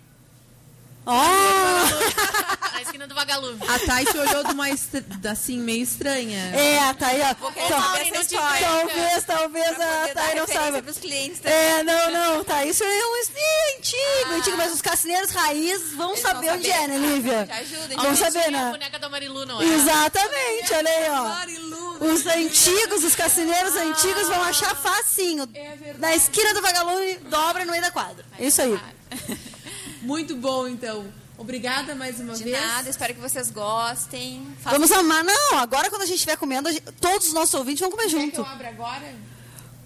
[1.04, 1.22] Ó!
[2.86, 3.58] Na esquina do Vagalume.
[3.66, 6.38] A Thay te olhou de uma estra- assim, meio estranha.
[6.54, 7.34] É, tá aí, ó.
[7.34, 8.66] Vou essa te história.
[8.68, 10.82] Talvez, talvez a Thay não saiba.
[10.82, 11.58] pros clientes também.
[11.58, 12.64] É, não, não, tá.
[12.64, 14.34] Isso é um é antigo, Ah.
[14.36, 16.82] antigo, mas os cassineiros raiz vão Eles saber vão onde saber.
[16.84, 17.46] é, né, Lívia?
[17.46, 18.18] Já ajuda, Vão gente.
[18.18, 18.70] saber, a né?
[18.70, 19.64] boneca da Marilu, não é?
[19.64, 22.04] Exatamente, olha aí, ó.
[22.04, 25.48] Os antigos, os cassineiros antigos vão achar facinho.
[25.54, 25.98] É verdade.
[25.98, 28.24] Na esquina do vagalume, dobra no meio da quadra.
[28.38, 28.78] Isso aí.
[30.02, 31.12] Muito bom, então.
[31.38, 32.58] Obrigada mais uma De vez.
[32.60, 34.46] nada, espero que vocês gostem.
[34.62, 35.22] Façam Vamos amar.
[35.22, 38.10] Não, agora quando a gente estiver comendo, gente- todos os nossos ouvintes vão comer Quer
[38.10, 38.36] que junto.
[38.40, 39.14] eu abra agora?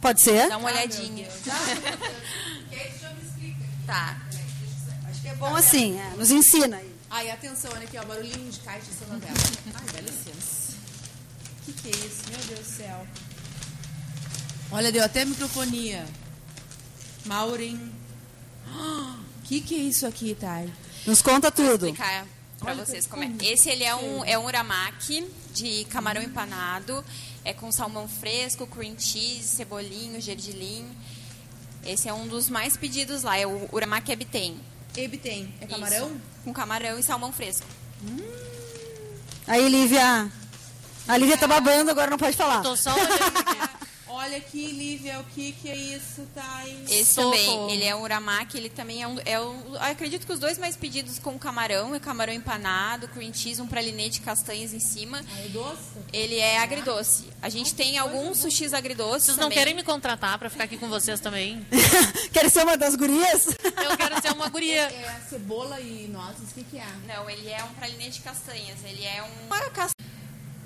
[0.00, 0.48] Pode ser?
[0.48, 1.28] Dá uma olhadinha.
[3.86, 4.16] Tá.
[5.08, 6.94] Acho que é bom assim, é, nos ensina aí.
[7.10, 9.34] Ai, atenção, olha aqui, ó, barulhinho de caixa em cima dela.
[9.74, 10.72] Ai, dá licença.
[11.60, 12.22] O que, que é isso?
[12.30, 13.06] Meu Deus do céu.
[14.70, 16.06] Olha, deu até microfonia.
[17.26, 17.92] Maureen.
[18.72, 20.72] O que, que é isso aqui, Thay?
[21.06, 21.86] Nos conta Vou tudo.
[21.86, 22.26] explicar
[22.58, 23.30] pra Olha vocês como é.
[23.42, 27.04] Esse ele é um, é um uramaki de camarão empanado.
[27.44, 30.86] É com salmão fresco, cream cheese, cebolinho, gergelim.
[31.84, 33.38] Esse é um dos mais pedidos lá.
[33.38, 34.60] É o uramaki ebiten.
[34.96, 35.54] Ebe tem.
[35.60, 36.08] É camarão?
[36.08, 36.20] Isso.
[36.44, 37.66] Com camarão e salmão fresco.
[39.46, 40.30] Aí, Lívia.
[41.08, 42.60] A Lívia tá babando, agora não pode falar.
[42.60, 43.69] Tô só olhando aqui.
[44.12, 46.84] Olha aqui, Lívia, o que, que é isso, Thay?
[46.90, 47.32] Esse Socorro.
[47.36, 50.58] também, ele é um uramaki, ele também é um, é um- acredito que os dois
[50.58, 55.24] mais pedidos com camarão, é camarão empanado, cream cheese, um pralinê de castanhas em cima.
[55.32, 55.80] Ah, é doce?
[56.12, 57.28] Ele é agridoce.
[57.40, 59.58] A gente tem alguns sushis agridoces Vocês não também.
[59.58, 61.64] querem me contratar pra ficar aqui com vocês também?
[62.32, 63.46] Quer ser uma das gurias?
[63.64, 64.82] Eu quero ser uma guria.
[64.82, 66.86] É cebola e nozes, o que, que é?
[67.06, 68.78] Não, ele é um pralinê de castanhas.
[68.84, 69.92] Ele é um- uma cas-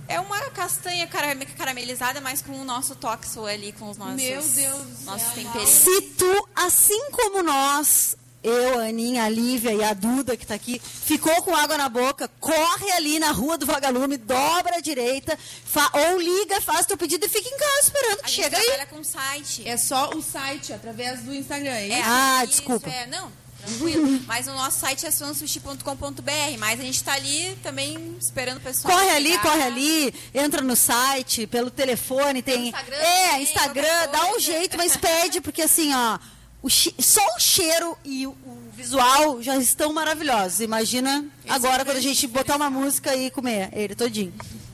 [0.09, 4.43] é uma castanha cara- caramelizada, mas com o nosso toxo ali, com os nossos, Meu
[4.43, 5.71] Deus nossos temperinhos.
[5.71, 10.55] Se tu, assim como nós, eu, a Aninha, a Lívia e a Duda, que tá
[10.55, 15.39] aqui, ficou com água na boca, corre ali na rua do Vagalume, dobra à direita,
[15.65, 18.59] fa- ou liga, faz teu pedido e fica em casa esperando A que gente chega
[18.59, 18.65] aí.
[18.67, 19.67] trabalha com site.
[19.69, 21.89] É só o site, através do Instagram, é?
[21.89, 22.91] É, Ah, isso, desculpa.
[22.91, 23.33] é, não,
[23.65, 24.21] tranquilo.
[24.27, 28.95] Mas o nosso site é swansushi.com.br, mas a gente tá ali também esperando o pessoal.
[28.95, 29.43] Corre ali, chegar.
[29.43, 32.69] corre ali, entra no site, pelo telefone, tem.
[32.69, 36.19] Instagram é, também, Instagram, dá um jeito, mas pede, porque assim, ó,
[36.63, 40.61] o só o cheiro e o, o visual já estão maravilhosos.
[40.61, 44.33] Imagina Esse é agora o quando a gente botar uma música e comer ele todinho.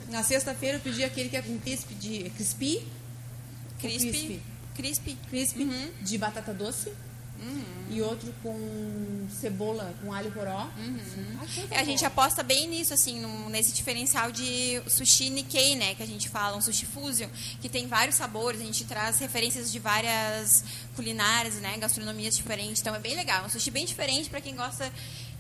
[0.09, 2.31] Na sexta-feira eu pedi aquele que é com crisp de...
[2.31, 2.85] Crispy?
[3.81, 4.11] Crispy.
[4.11, 4.43] Crispy.
[4.75, 5.19] Crispy.
[5.29, 5.91] Crispy Uhum.
[6.01, 6.93] de batata doce.
[7.91, 10.71] E outro com cebola, com alho poró.
[11.55, 15.95] Coisa É, a gente aposta bem nisso, assim, nesse diferencial de sushi Nikkei, né?
[15.95, 17.29] Que a gente fala, um sushi fusion,
[17.61, 20.63] que tem vários sabores, a gente traz referências de várias
[20.95, 21.77] culinárias, né?
[21.79, 22.81] Gastronomias diferentes.
[22.81, 23.43] Então é bem legal.
[23.43, 24.91] É um sushi bem diferente para quem gosta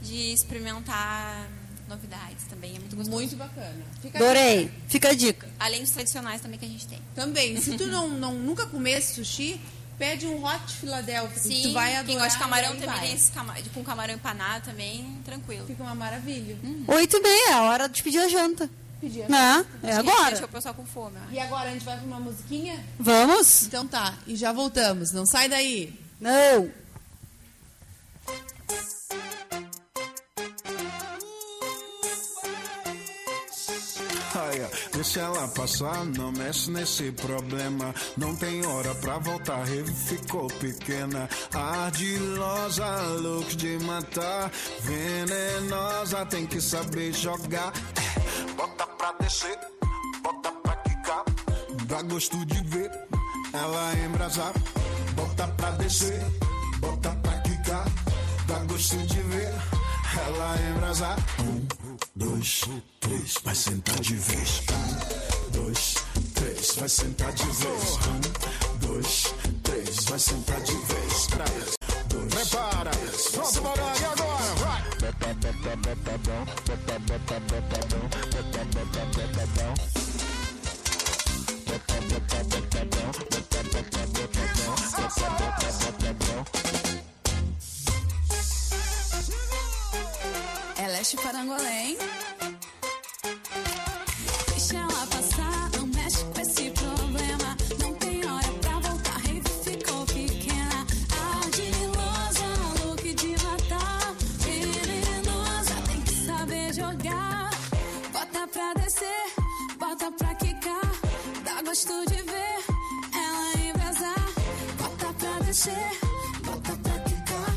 [0.02, 1.48] de experimentar
[1.88, 2.76] novidades também.
[2.76, 3.16] É muito gostoso.
[3.16, 3.84] Muito bacana.
[4.00, 4.70] Fica Adorei.
[4.88, 5.48] Fica a dica.
[5.58, 6.98] Além dos tradicionais também que a gente tem.
[7.14, 9.60] Também, se tu não, não nunca comesse sushi,
[10.00, 11.38] pede um hot Philadelphia.
[11.38, 12.06] Sim, tu vai adorar.
[12.06, 13.30] quem gosta de camarão também tem esse
[13.74, 15.66] com camarão empanado também, tranquilo.
[15.66, 16.58] Fica uma maravilha.
[16.88, 18.70] Oito e meia, é a hora de pedir a janta.
[18.98, 19.28] Pedir.
[19.28, 19.66] Né?
[19.82, 20.44] É Deixa agora.
[20.44, 21.18] o pessoal com fome.
[21.30, 22.82] E agora a gente vai pra uma musiquinha?
[22.98, 23.64] Vamos?
[23.64, 25.12] Então tá, e já voltamos.
[25.12, 25.92] Não sai daí.
[26.18, 26.70] Não.
[35.00, 37.94] Deixa ela passar, não mexe nesse problema.
[38.18, 39.66] Não tem hora pra voltar,
[40.06, 41.26] ficou pequena.
[41.54, 42.84] Ardilosa,
[43.18, 44.50] look de matar.
[44.82, 47.72] Venenosa, tem que saber jogar.
[47.96, 49.58] É, Bota pra descer,
[50.22, 51.24] bota pra quicar.
[51.86, 52.90] Dá gosto de ver
[53.54, 54.52] ela embrasar.
[55.14, 56.20] Bota pra descer,
[56.78, 57.86] bota pra quicar.
[58.46, 59.79] Dá gosto de ver
[60.26, 61.18] ela embrasar.
[61.40, 61.66] Um,
[62.14, 62.62] dois,
[63.00, 64.62] três, vai sentar de vez.
[64.70, 65.94] Um, dois,
[66.34, 67.98] três, vai sentar de vez.
[68.08, 71.26] Um, dois, três, vai sentar de vez.
[72.08, 72.90] Dois, Prepara,
[73.32, 73.62] pronto,
[74.00, 74.54] e agora?
[74.56, 74.90] Vai!
[91.00, 91.96] É leste parangolém.
[94.48, 97.56] Deixa ela passar, não mexe com esse problema.
[97.80, 100.86] Não tem hora pra voltar, rave ficou pequena.
[101.40, 104.14] Ardilosa, look de matar.
[104.44, 107.50] Venenosa, tem que saber jogar.
[108.12, 109.32] Bota pra descer,
[109.78, 110.92] bota pra quicar.
[111.42, 112.58] Dá gosto de ver
[113.14, 114.26] ela embrasar.
[114.76, 115.98] Bota pra descer,
[116.44, 117.54] bota pra quicar.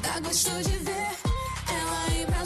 [0.00, 0.93] Dá gosto de ver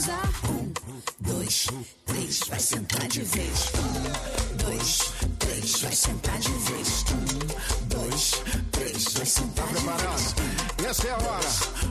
[0.09, 0.31] embrasar.
[0.51, 0.73] Um,
[1.21, 1.67] dois,
[2.07, 3.73] três, vai sentar de vez.
[3.79, 7.05] Um, dois, três, vai sentar de vez.
[7.13, 8.31] Um, dois,
[8.73, 10.35] três, vai sentar de vez.
[10.83, 11.49] E essa é a hora.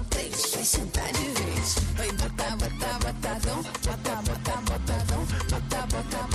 [0.09, 1.75] Três, vai sentar de vez.
[1.95, 3.63] Vai botar, botar, botadão.
[3.63, 5.25] Botar, botar, botadão.
[5.49, 6.26] Botar,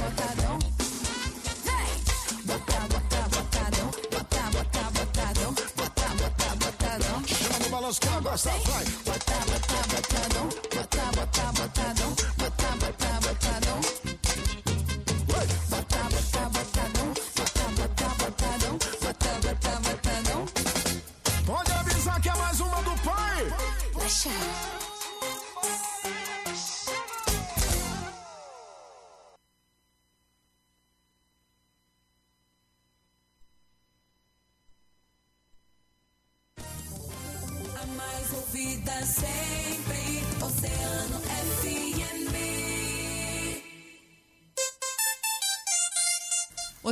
[8.22, 8.85] gosta, vai!
[9.04, 10.48] Botar, botar, botadão.
[10.74, 12.11] Botar, botar, botadão.
[12.38, 13.62] Botar, botar, botadão.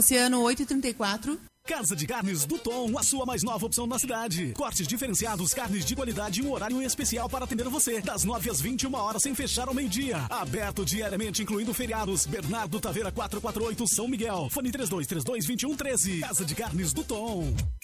[0.00, 1.38] Oceano 834.
[1.66, 4.52] Casa de Carnes do Tom, a sua mais nova opção na cidade.
[4.54, 8.00] Cortes diferenciados, carnes de qualidade e um horário especial para atender você.
[8.00, 10.24] Das 9 às 21 horas, sem fechar ao meio-dia.
[10.30, 12.24] Aberto diariamente, incluindo feriados.
[12.24, 14.48] Bernardo Taveira 448, São Miguel.
[14.50, 16.20] Fone 3232-2113.
[16.20, 17.54] Casa de Carnes do Tom.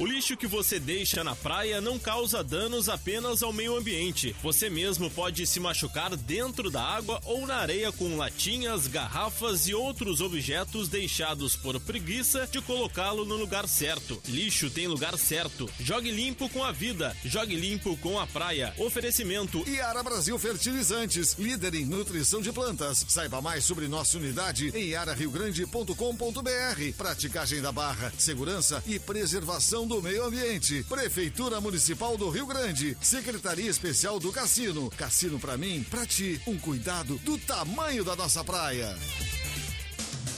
[0.00, 4.34] O lixo que você deixa na praia não causa danos apenas ao meio ambiente.
[4.42, 9.74] Você mesmo pode se machucar dentro da água ou na areia com latinhas, garrafas e
[9.74, 14.18] outros objetos deixados por preguiça de colocá-lo no lugar certo.
[14.26, 15.68] Lixo tem lugar certo.
[15.78, 17.14] Jogue limpo com a vida.
[17.22, 18.72] Jogue limpo com a praia.
[18.78, 19.62] Oferecimento.
[19.68, 23.04] Iara Brasil Fertilizantes, líder em nutrição de plantas.
[23.06, 26.96] Saiba mais sobre nossa unidade em iarariogrande.com.br.
[26.96, 30.84] Praticagem da barra, segurança e preservação do meio ambiente.
[30.84, 32.96] Prefeitura Municipal do Rio Grande.
[33.00, 34.88] Secretaria Especial do Cassino.
[34.90, 38.96] Cassino pra mim, pra ti, um cuidado do tamanho da nossa praia.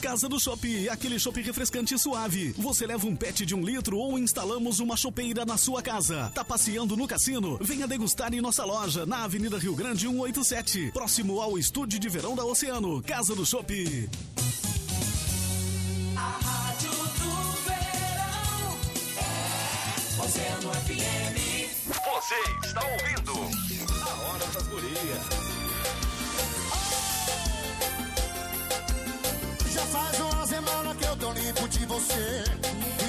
[0.01, 2.55] Casa do Shop, aquele shopping refrescante suave.
[2.57, 6.33] Você leva um pet de um litro ou instalamos uma chopeira na sua casa.
[6.35, 7.59] Tá passeando no cassino?
[7.61, 12.35] Venha degustar em nossa loja, na Avenida Rio Grande 187, próximo ao estúdio de verão
[12.35, 13.03] da Oceano.
[13.03, 13.71] Casa do Shop.
[22.33, 23.33] Você está ouvindo
[24.01, 25.23] a Hora das Gurias.
[29.71, 32.45] Já faz uma semana que eu tô limpo de você.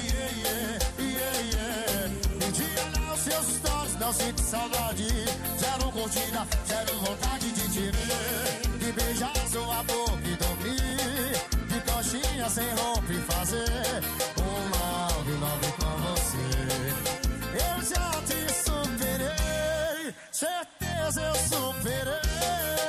[0.04, 2.08] Yeah, yeah, yeah, yeah.
[2.34, 5.08] Me diga lá os seus stories, não sinto saudade.
[5.58, 8.78] Zero curtida, zero vontade de te ver.
[8.78, 11.32] De beijar sua boca e dormir.
[11.66, 13.83] De coxinha sem roupa e fazer
[20.44, 22.83] certeza eu superei.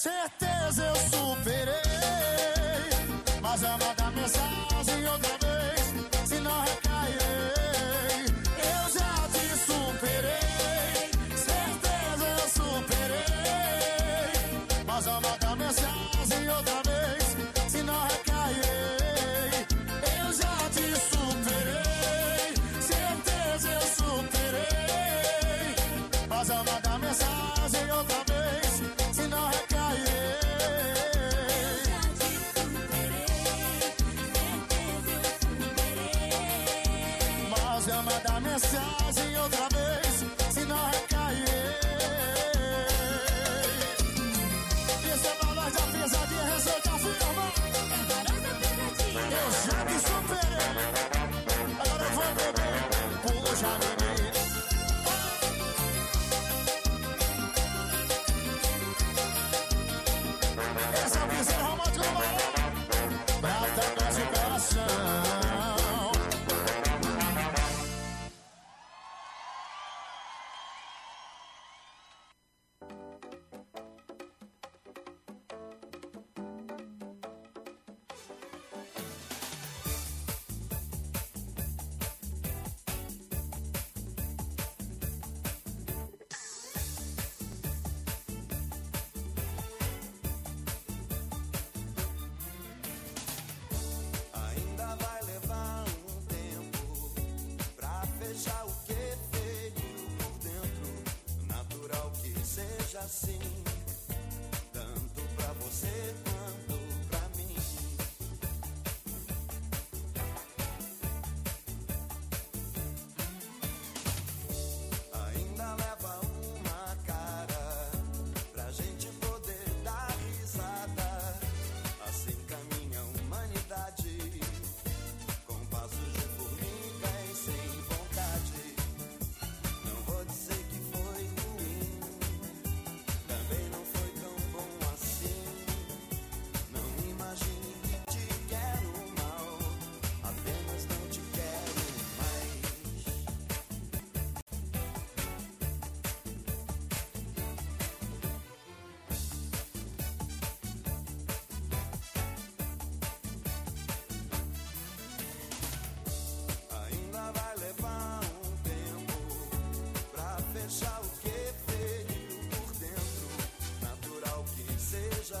[0.00, 1.29] Certeza eu superei.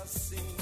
[0.02, 0.59] assim.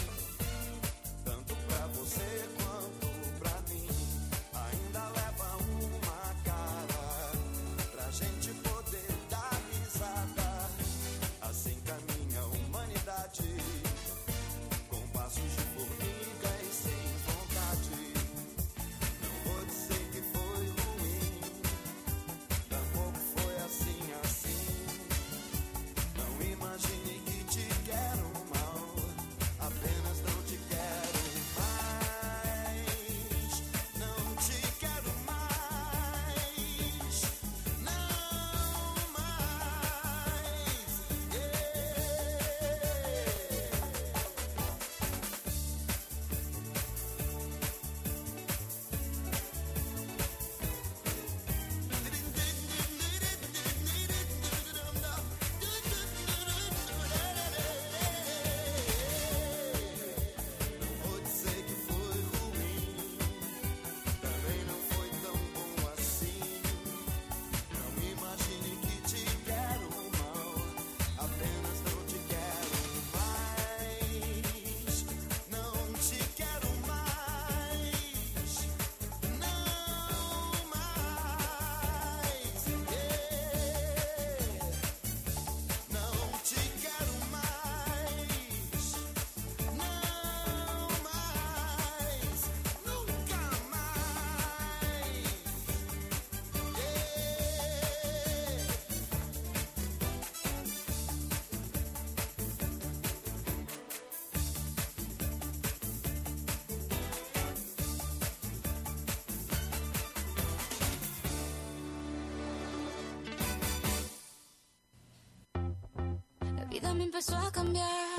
[116.99, 118.19] me empezó a cambiar.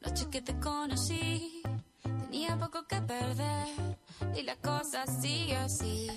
[0.00, 1.62] La noche que te conocí,
[2.02, 3.68] tenía poco que perder.
[4.34, 6.08] Y la cosa sigue así.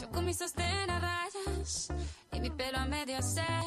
[0.00, 1.88] Yo con mi sostén a rayas
[2.32, 3.63] y mi pelo a medio hacer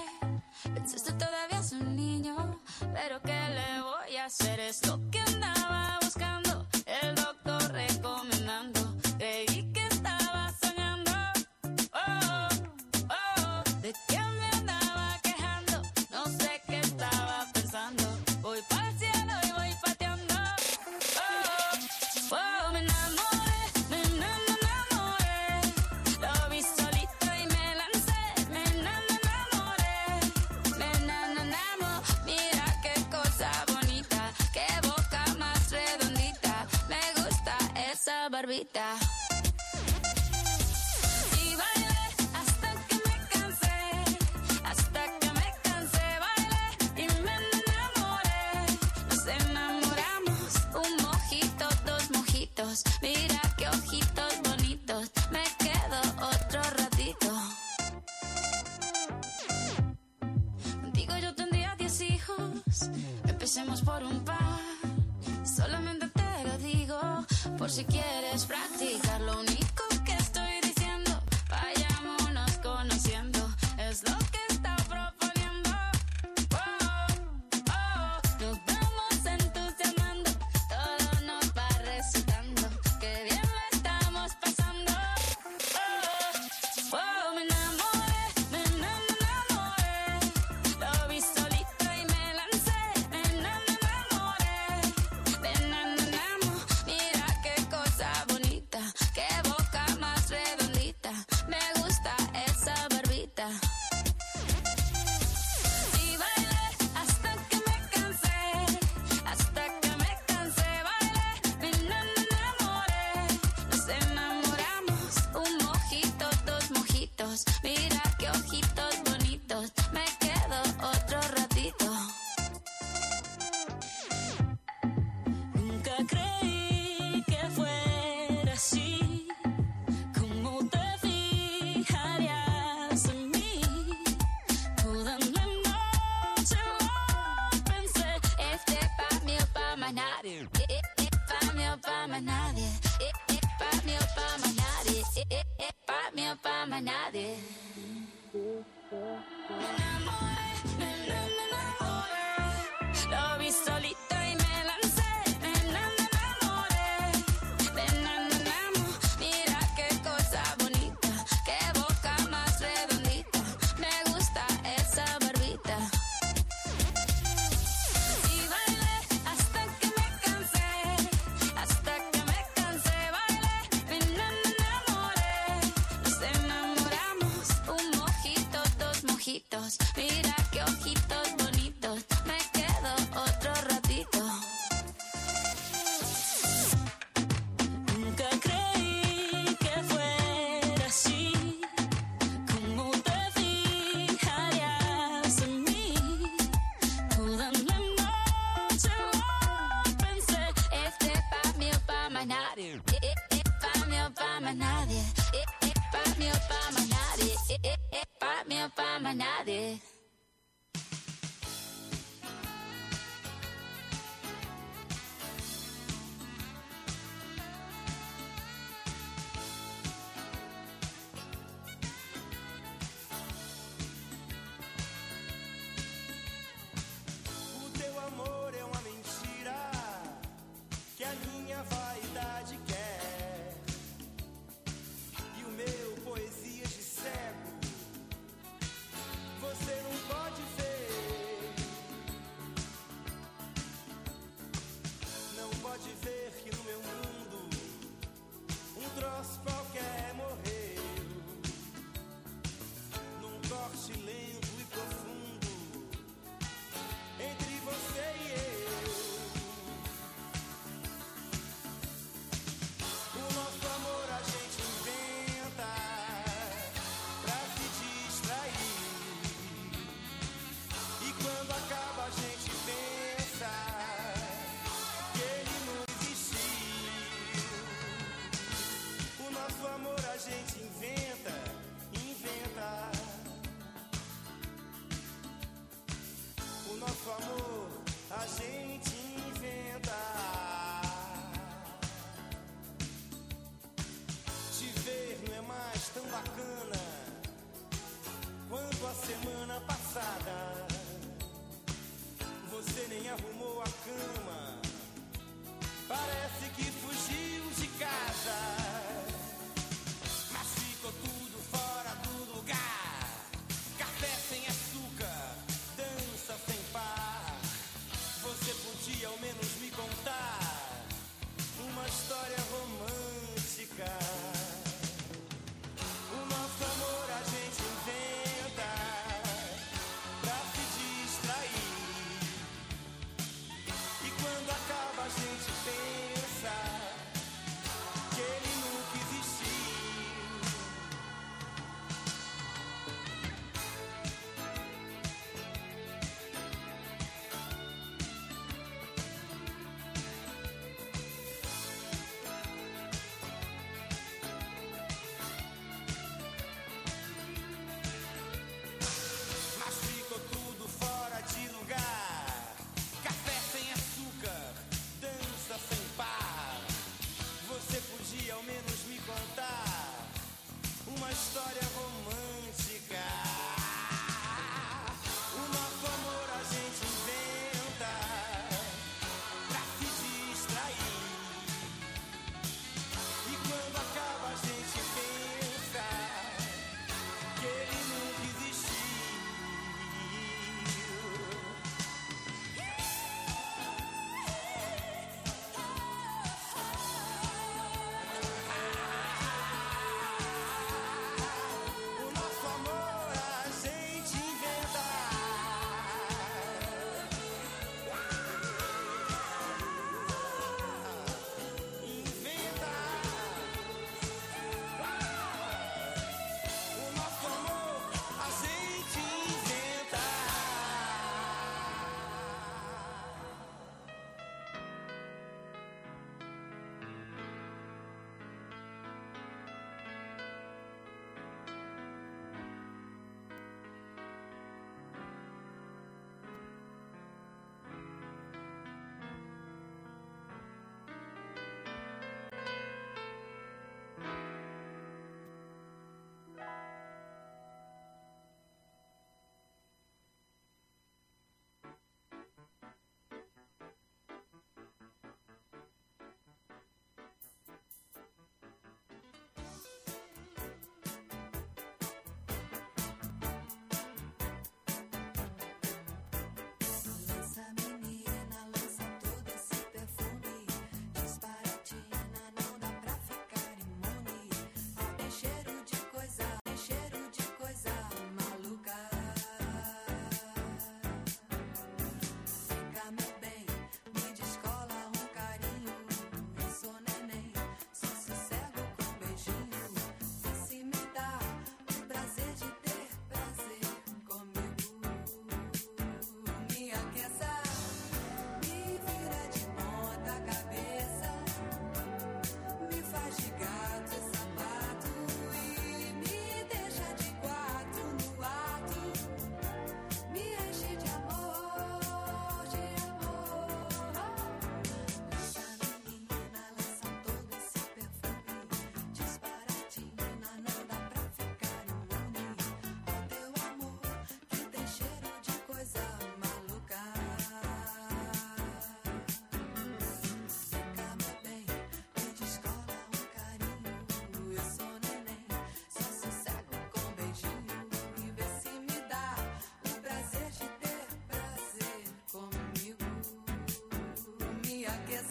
[209.07, 209.66] ama a nadie.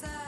[0.01, 0.26] casa.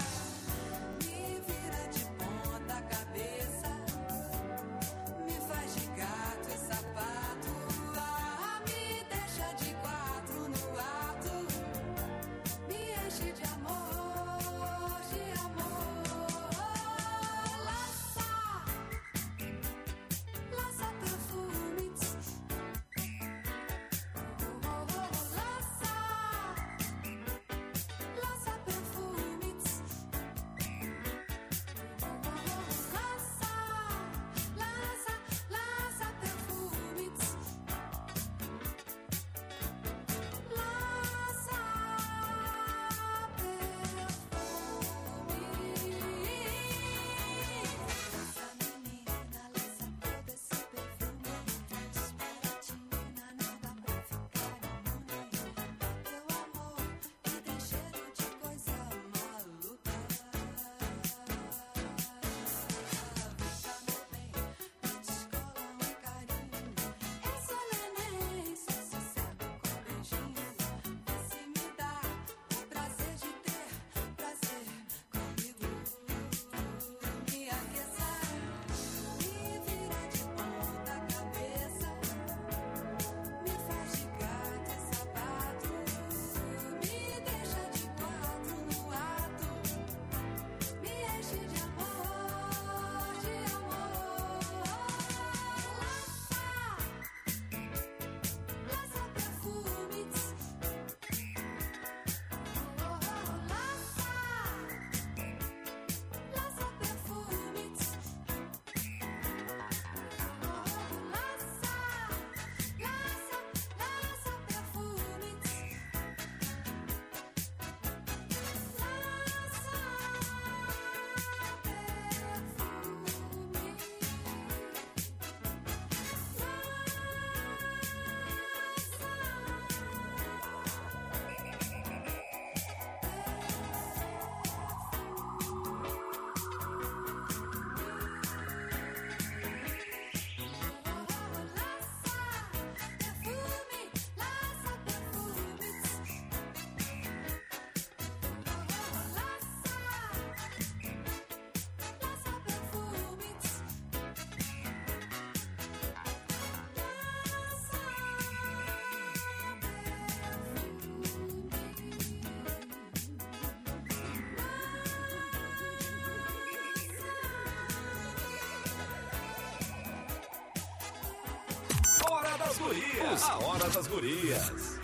[172.49, 173.23] Das Gurias.
[173.25, 174.79] A Hora das Gurias.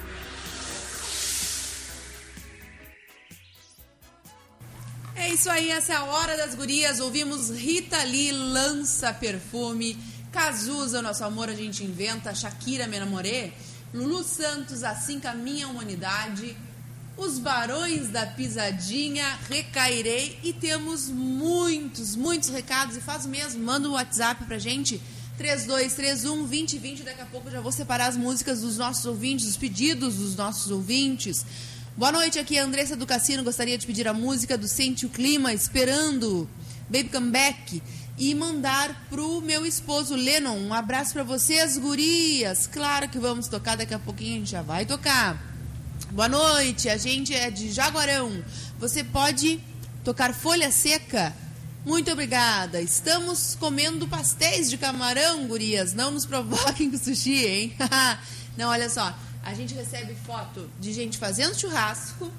[5.17, 7.01] É isso aí, essa é a hora das gurias.
[7.01, 9.97] Ouvimos Rita Lee, Lança Perfume,
[10.31, 13.53] Cazuza, Nosso Amor a Gente Inventa, Shakira, Me Namorê,
[13.95, 16.55] Lulu Santos, Assim Caminha a Humanidade,
[17.17, 20.39] Os Barões da Pisadinha, Recairei.
[20.43, 22.97] E temos muitos, muitos recados.
[22.97, 25.01] E faz o mesmo, manda o WhatsApp pra gente,
[25.37, 29.57] 3231 2020, daqui a pouco eu já vou separar as músicas dos nossos ouvintes, os
[29.57, 31.45] pedidos dos nossos ouvintes.
[31.97, 33.43] Boa noite, aqui é a Andressa do Cassino.
[33.43, 36.49] Gostaria de pedir a música do Sente o Clima, esperando
[36.89, 37.83] Baby Come Back.
[38.17, 40.57] E mandar pro meu esposo Lennon.
[40.57, 42.69] Um abraço para vocês, gurias.
[42.69, 45.43] Claro que vamos tocar, daqui a pouquinho a gente já vai tocar.
[46.13, 48.45] Boa noite, a gente é de Jaguarão.
[48.79, 49.61] Você pode
[50.05, 51.35] tocar folha seca?
[51.85, 52.81] Muito obrigada.
[52.81, 55.93] Estamos comendo pastéis de camarão, gurias.
[55.93, 57.77] Não nos provoquem com sushi, hein?
[58.57, 59.15] Não, olha só.
[59.43, 62.33] A gente recebe foto de gente fazendo churrasco,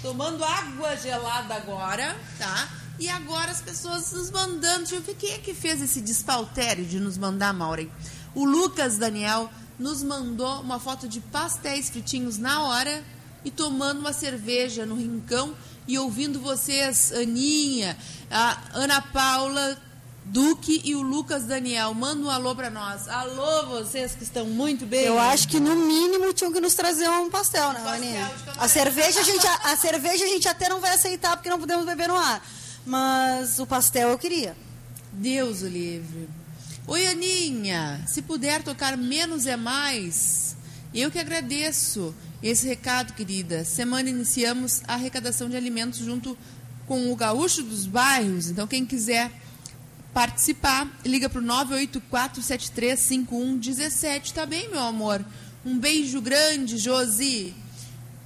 [0.00, 2.70] tomando água gelada agora, tá?
[2.98, 4.78] E agora as pessoas nos mandando.
[4.78, 7.92] Deixa eu ver quem é que fez esse despautério de nos mandar, Maureen.
[8.34, 13.04] O Lucas Daniel nos mandou uma foto de pastéis fritinhos na hora
[13.44, 15.54] e tomando uma cerveja no rincão
[15.86, 17.96] e ouvindo vocês, Aninha,
[18.30, 19.78] a Ana Paula,
[20.24, 21.94] Duque e o Lucas Daniel.
[21.94, 23.06] Manda um alô pra nós.
[23.08, 25.04] Alô, vocês que estão muito bem.
[25.04, 28.32] Eu acho que no mínimo tinham que nos trazer um pastel, né, Aninha?
[28.58, 31.86] A cerveja a gente, a cerveja a gente até não vai aceitar porque não podemos
[31.86, 32.44] beber no ar.
[32.84, 34.56] Mas o pastel eu queria.
[35.12, 36.28] Deus o livre.
[36.88, 38.02] Oi, Aninha.
[38.06, 40.45] Se puder tocar menos é mais.
[40.98, 43.64] Eu que agradeço esse recado, querida.
[43.64, 46.36] Semana iniciamos a arrecadação de alimentos junto
[46.86, 48.48] com o Gaúcho dos Bairros.
[48.48, 49.30] Então, quem quiser
[50.14, 55.22] participar, liga para o 984735117, tá bem, meu amor?
[55.64, 57.52] Um beijo grande, Josi.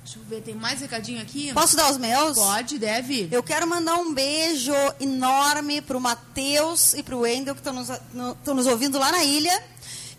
[0.05, 1.53] Deixa eu ver, tem mais recadinho aqui?
[1.53, 2.37] Posso dar os meus?
[2.37, 3.29] Pode, deve.
[3.31, 8.33] Eu quero mandar um beijo enorme pro Matheus e pro Wendel, que estão nos, no-
[8.33, 9.63] estão nos ouvindo lá na ilha.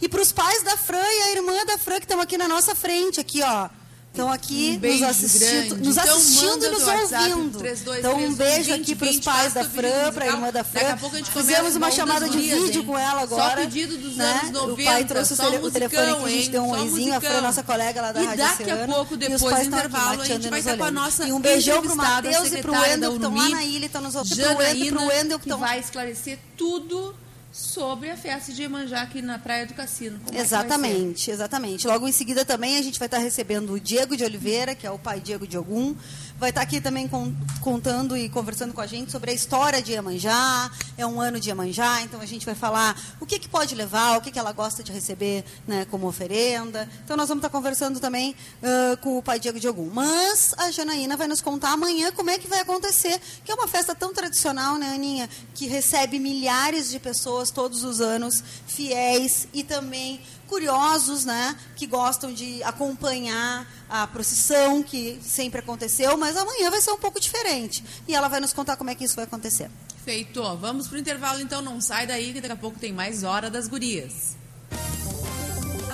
[0.01, 2.73] E pros pais da Fran e a irmã da Fran, que estão aqui na nossa
[2.73, 3.69] frente, aqui, ó.
[4.11, 7.59] Estão aqui Um nos assistindo, nos Então, assistindo e nos ouvindo.
[7.59, 10.27] 3231 então, um beijo 20, aqui pros 20, pais da o Fran, pra musical.
[10.27, 10.91] irmã da Daqui Fran.
[10.93, 12.87] a pouco a gente Fizemos uma o chamada de gurias, vídeo hein?
[12.87, 13.61] com ela Só agora.
[13.61, 14.39] pedido dos né?
[14.43, 16.51] anos 90, O pai trouxe o, só tele- o telefone que a musicão, gente hein?
[16.51, 17.13] deu um Só oizinho.
[17.15, 17.41] A Fran, musicão.
[17.47, 20.21] nossa colega lá da E Rádio daqui a pouco, os depois do estão aqui intervalo,
[20.21, 22.97] a gente vai estar com a nossa E um beijão pro entrevistada, Matheus e secretária
[22.97, 24.33] da Wendel, que estão lá na ilha e estão nos ouvindo.
[24.33, 27.15] E pro Janaína, Wendel, que vai esclarecer tudo
[27.51, 30.19] sobre a festa de Iemanjá aqui na Praia do Cassino.
[30.23, 30.41] Como é?
[30.41, 31.85] Exatamente, exatamente.
[31.85, 34.91] Logo em seguida também a gente vai estar recebendo o Diego de Oliveira, que é
[34.91, 35.95] o pai Diego de Ogum.
[36.41, 37.31] Vai estar aqui também con-
[37.61, 40.71] contando e conversando com a gente sobre a história de Iemanjá.
[40.97, 44.17] É um ano de Iemanjá, então a gente vai falar o que, que pode levar,
[44.17, 46.89] o que, que ela gosta de receber né, como oferenda.
[47.05, 49.91] Então nós vamos estar conversando também ãh, com o pai Diego de Ogum.
[49.93, 53.67] Mas a Janaína vai nos contar amanhã como é que vai acontecer, que é uma
[53.67, 55.29] festa tão tradicional, né, Aninha?
[55.53, 60.19] Que recebe milhares de pessoas todos os anos, fiéis e também
[60.51, 66.91] curiosos, né, que gostam de acompanhar a procissão que sempre aconteceu, mas amanhã vai ser
[66.91, 67.81] um pouco diferente.
[68.05, 69.71] E ela vai nos contar como é que isso vai acontecer.
[70.03, 70.43] Feito.
[70.57, 71.61] Vamos pro intervalo, então.
[71.61, 74.35] Não sai daí, que daqui a pouco tem mais Hora das Gurias.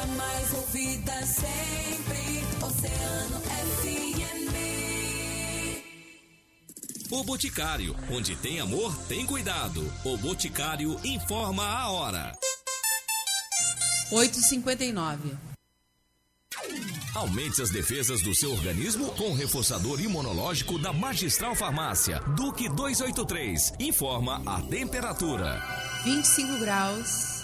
[0.02, 4.48] A mais ouvida sempre, Oceano FM.
[7.12, 9.94] O Boticário, onde tem amor, tem cuidado.
[10.04, 12.36] O Boticário informa a hora.
[14.12, 15.38] 8h59.
[17.14, 22.20] Aumente as defesas do seu organismo com o reforçador imunológico da Magistral Farmácia.
[22.36, 23.74] Duque 283.
[23.80, 25.62] Informa a temperatura.
[26.04, 27.37] 25 graus.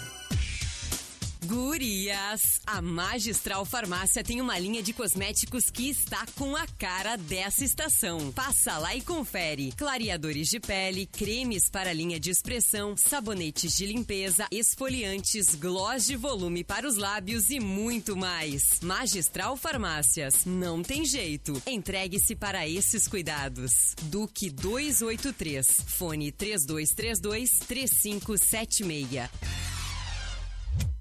[1.44, 7.64] Gurias, a Magistral Farmácia tem uma linha de cosméticos que está com a cara dessa
[7.64, 8.32] estação.
[8.32, 9.72] Passa lá e confere.
[9.72, 16.64] Clareadores de pele, cremes para linha de expressão, sabonetes de limpeza, esfoliantes, gloss de volume
[16.64, 18.80] para os lábios e muito mais.
[18.80, 21.60] Magistral Farmácias, não tem jeito.
[21.66, 23.94] Entregue-se para esses cuidados.
[24.04, 29.73] Duque 283, fone 3232 3576.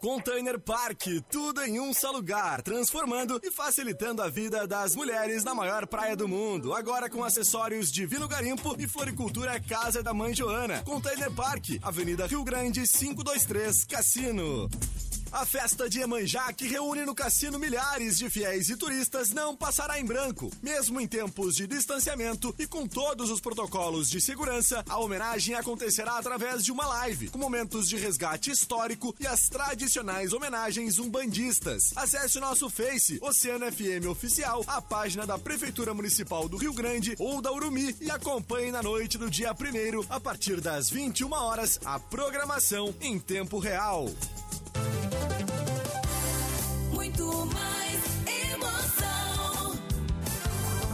[0.00, 5.54] Container Park, tudo em um só lugar, transformando e facilitando a vida das mulheres na
[5.54, 6.72] maior praia do mundo.
[6.72, 10.82] Agora com acessórios Divino Garimpo e Floricultura Casa da Mãe Joana.
[10.82, 14.68] Container Park, Avenida Rio Grande 523, Cassino.
[15.30, 20.00] A festa de Emanjá, que reúne no cassino milhares de fiéis e turistas, não passará
[20.00, 20.50] em branco.
[20.62, 26.16] Mesmo em tempos de distanciamento e com todos os protocolos de segurança, a homenagem acontecerá
[26.16, 31.92] através de uma live, com momentos de resgate histórico e as tradicionais homenagens umbandistas.
[31.94, 37.14] Acesse o nosso Face, Oceano FM Oficial, a página da Prefeitura Municipal do Rio Grande
[37.18, 41.78] ou da Urumi e acompanhe na noite do dia 1 a partir das 21 horas,
[41.84, 44.08] a programação em tempo real.
[47.18, 48.00] Muito mais
[48.44, 49.76] emoção.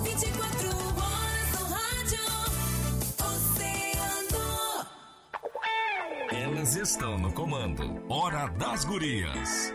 [0.04, 2.24] 24 horas no rádio.
[3.20, 4.86] Oceano.
[6.30, 8.02] Elas estão no comando.
[8.08, 9.74] Hora das Gurias.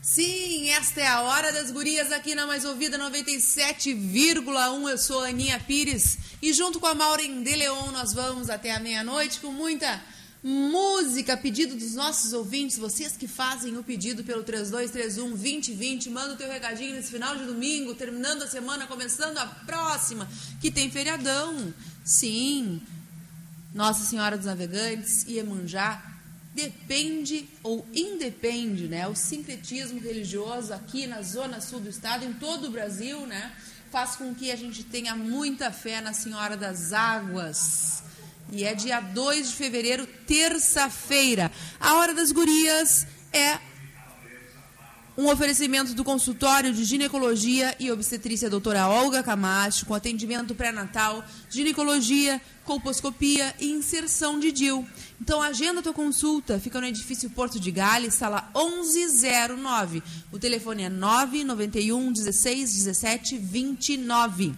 [0.00, 4.90] Sim, esta é a hora das gurias aqui na Mais Ouvida 97,1.
[4.90, 8.70] Eu sou a Aninha Pires e junto com a Maureen de Leon nós vamos até
[8.70, 10.00] a meia-noite com muita
[10.46, 16.36] música, pedido dos nossos ouvintes, vocês que fazem o pedido pelo 3231 2020, manda o
[16.36, 20.28] teu recadinho nesse final de domingo, terminando a semana, começando a próxima,
[20.60, 21.72] que tem feriadão.
[22.04, 22.82] Sim,
[23.72, 26.10] Nossa Senhora dos Navegantes e Emanjá
[26.54, 29.08] depende ou independe, né?
[29.08, 33.50] O sincretismo religioso aqui na zona sul do estado, em todo o Brasil, né?
[33.90, 38.02] Faz com que a gente tenha muita fé na Senhora das Águas.
[38.52, 41.50] E é dia 2 de fevereiro, terça-feira.
[41.80, 43.58] A Hora das Gurias é
[45.16, 52.40] um oferecimento do consultório de ginecologia e obstetrícia doutora Olga Camacho, com atendimento pré-natal, ginecologia,
[52.64, 54.86] colposcopia e inserção de DIL.
[55.20, 56.58] Então, agenda tua consulta.
[56.58, 60.02] Fica no edifício Porto de Gales, sala 1109.
[60.32, 64.52] O telefone é 991 16 17 29.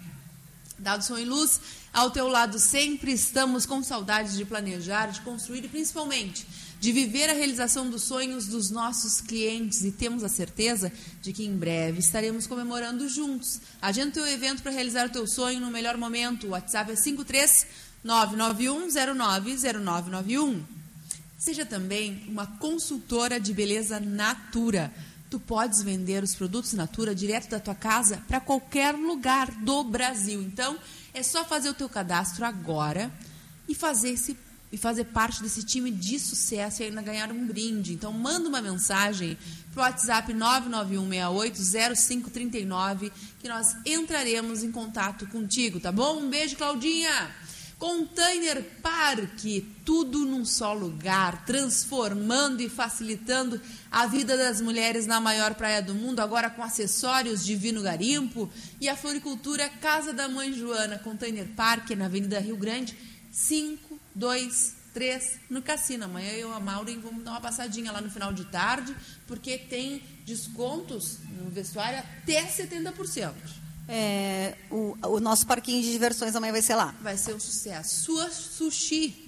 [0.78, 1.60] Dado som e luz,
[1.96, 6.46] ao teu lado sempre estamos com saudades de planejar, de construir e principalmente
[6.78, 10.92] de viver a realização dos sonhos dos nossos clientes e temos a certeza
[11.22, 13.62] de que em breve estaremos comemorando juntos.
[13.80, 16.48] Agenda teu evento para realizar o teu sonho no melhor momento.
[16.48, 17.66] O WhatsApp é 53
[18.04, 20.60] 991090991.
[21.38, 24.92] Seja também uma consultora de beleza Natura.
[25.30, 30.42] Tu podes vender os produtos Natura direto da tua casa para qualquer lugar do Brasil.
[30.42, 30.78] Então,
[31.16, 33.10] é só fazer o teu cadastro agora
[33.66, 34.36] e fazer esse
[34.70, 37.92] e fazer parte desse time de sucesso e ainda ganhar um brinde.
[37.94, 39.38] Então, manda uma mensagem
[39.72, 46.18] para o WhatsApp 991680539 que nós entraremos em contato contigo, tá bom?
[46.18, 47.30] Um beijo, Claudinha!
[47.78, 49.44] Container Park,
[49.84, 53.60] tudo num só lugar, transformando e facilitando
[53.90, 58.50] a vida das mulheres na maior praia do mundo, agora com acessórios Divino Garimpo
[58.80, 62.96] e a floricultura Casa da Mãe Joana, Container Park, na Avenida Rio Grande,
[63.30, 66.06] 523, no Cassino.
[66.06, 68.96] Amanhã eu e a Maureen vamos dar uma passadinha lá no final de tarde,
[69.26, 73.34] porque tem descontos no vestuário até 70%.
[73.88, 76.94] É, o, o nosso parquinho de diversões amanhã vai ser lá.
[77.00, 78.04] Vai ser um sucesso.
[78.04, 79.26] Sua Sushi.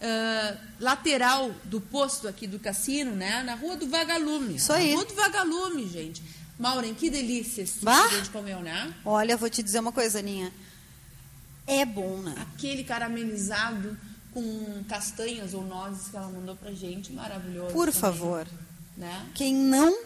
[0.00, 3.42] ah, lateral do posto aqui do cassino, né?
[3.42, 4.56] Na rua do Vagalume.
[4.56, 4.90] Isso aí.
[4.90, 6.22] Na rua do Vagalume, gente.
[6.58, 8.08] Maureen, que delícia esse Bah!
[8.08, 8.92] que a gente comeu, né?
[9.04, 10.52] Olha, vou te dizer uma coisa, Aninha.
[11.66, 12.34] É bom, né?
[12.40, 13.96] Aquele caramelizado
[14.32, 17.72] com castanhas ou nozes que ela mandou pra gente, maravilhoso.
[17.72, 18.46] Por também, favor.
[18.96, 19.26] Né?
[19.34, 19.96] Quem não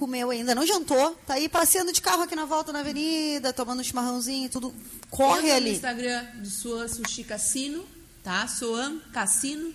[0.00, 3.80] comeu ainda, não jantou, tá aí passeando de carro aqui na volta na avenida, tomando
[3.80, 4.74] um chimarrãozinho, tudo.
[5.10, 5.68] Corre Entra ali.
[5.68, 7.84] no Instagram do Soan Sushi Cassino,
[8.24, 8.48] tá?
[8.48, 9.74] Soan Cassino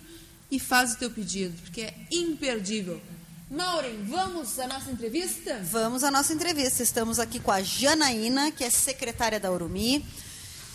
[0.50, 3.00] e faz o teu pedido, porque é imperdível.
[3.48, 5.60] Maureen, vamos à nossa entrevista?
[5.62, 6.82] Vamos à nossa entrevista.
[6.82, 10.04] Estamos aqui com a Janaína, que é secretária da Urumi.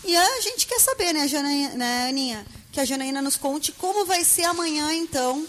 [0.02, 4.06] E a gente quer saber, né, Janaína, né, Aninha, que a Janaína nos conte como
[4.06, 5.46] vai ser amanhã, então,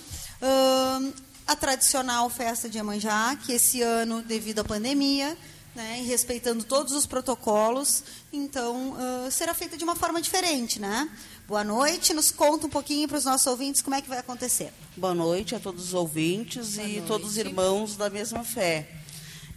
[1.46, 5.38] a tradicional festa de Iemanjá, que esse ano, devido à pandemia,
[5.76, 11.10] né, e respeitando todos os protocolos, então, ah, será feita de uma forma diferente, né?
[11.48, 14.72] Boa noite, nos conta um pouquinho para os nossos ouvintes como é que vai acontecer.
[14.96, 18.88] Boa noite a todos os ouvintes e todos os irmãos da mesma fé.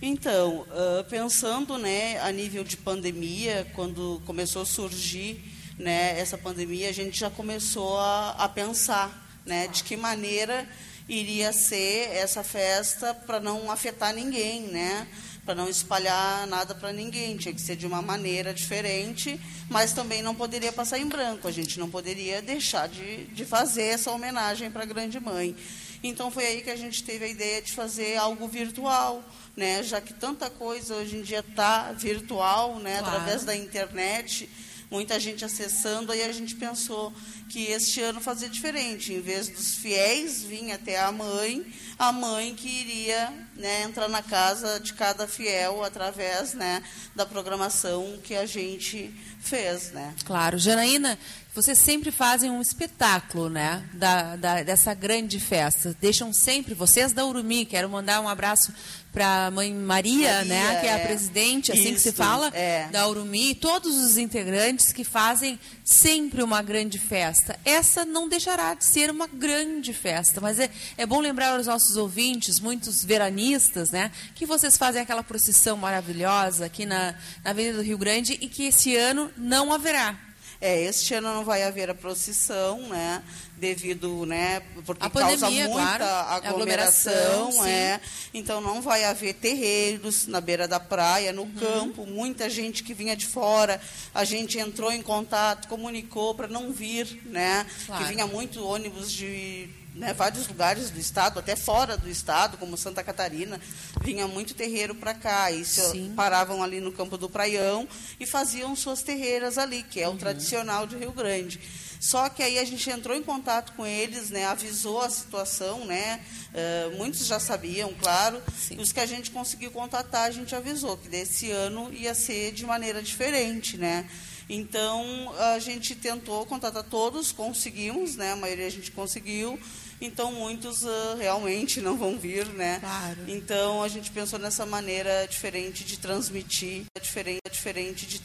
[0.01, 6.89] Então, ah, pensando né, a nível de pandemia, quando começou a surgir né, essa pandemia,
[6.89, 10.66] a gente já começou a, a pensar né, de que maneira
[11.09, 15.07] iria ser essa festa para não afetar ninguém, né?
[15.46, 17.36] para não espalhar nada para ninguém.
[17.36, 19.40] Tinha que ser de uma maneira diferente,
[19.70, 21.46] mas também não poderia passar em branco.
[21.46, 25.57] A gente não poderia deixar de, de fazer essa homenagem para a grande mãe.
[26.02, 29.24] Então foi aí que a gente teve a ideia de fazer algo virtual,
[29.57, 29.82] né?
[29.82, 32.98] Já que tanta coisa hoje em dia está virtual, né?
[32.98, 33.16] Claro.
[33.16, 34.50] Através da internet,
[34.91, 36.12] muita gente acessando.
[36.12, 37.12] Aí a gente pensou
[37.49, 39.12] que este ano fazer diferente.
[39.12, 41.64] Em vez dos fiéis vir até a mãe,
[41.99, 46.82] a mãe que iria né, entrar na casa de cada fiel através né,
[47.14, 50.14] da programação que a gente fez, né?
[50.24, 50.59] Claro.
[50.59, 51.18] Janaína,
[51.55, 53.89] vocês sempre fazem um espetáculo, né?
[53.95, 55.97] Da, da- dessa grande festa.
[56.01, 58.72] Deixam sempre, vocês da Urumi, quero mandar um abraço
[59.17, 60.79] para a mãe Maria, Maria, né?
[60.79, 61.07] Que é a é.
[61.07, 62.87] presidente, assim que se Isso, fala, é.
[62.89, 67.59] da Urumi, e todos os integrantes que fazem sempre uma grande festa.
[67.64, 71.97] Essa não deixará de ser uma grande festa, mas é, é bom lembrar aos nossos
[71.97, 74.12] ouvintes, muitos veranistas, né?
[74.35, 78.64] Que vocês fazem aquela procissão maravilhosa aqui na, na Avenida do Rio Grande e que
[78.64, 80.26] esse ano não haverá.
[80.61, 83.22] É, este ano não vai haver a procissão, né?
[83.57, 84.61] Devido, né?
[84.84, 86.04] Porque A causa pandemia, muita claro,
[86.46, 87.68] aglomeração, aglomeração, sim.
[87.70, 88.00] é.
[88.34, 91.36] Então não vai haver terreiros na beira da praia, Uhum.
[91.46, 93.80] no campo, muita gente que vinha de fora.
[94.14, 97.66] A gente entrou em contato, comunicou para não vir, né?
[97.86, 98.04] Claro.
[98.04, 102.76] Que vinha muito ônibus de né, vários lugares do estado, até fora do estado, como
[102.76, 103.61] Santa Catarina,
[104.03, 105.51] vinha muito terreiro para cá.
[105.51, 107.88] E se paravam ali no campo do Praião
[108.20, 110.18] e faziam suas terreiras ali, que é o Uhum.
[110.18, 111.61] tradicional de Rio Grande.
[111.99, 116.20] Só que aí a gente entrou em contato com eles, né, avisou a situação, né,
[116.53, 118.40] eh, muitos já sabiam, claro,
[118.78, 122.66] os que a gente conseguiu contatar, a gente avisou que desse ano ia ser de
[122.66, 124.07] maneira diferente, né.
[124.49, 129.59] Então, a gente tentou contatar todos, conseguimos, né, a maioria a gente conseguiu,
[130.01, 132.78] então muitos ah, realmente não vão vir, né.
[132.80, 133.18] Claro.
[133.26, 138.18] Então, a gente pensou nessa maneira diferente de transmitir, diferente, diferente de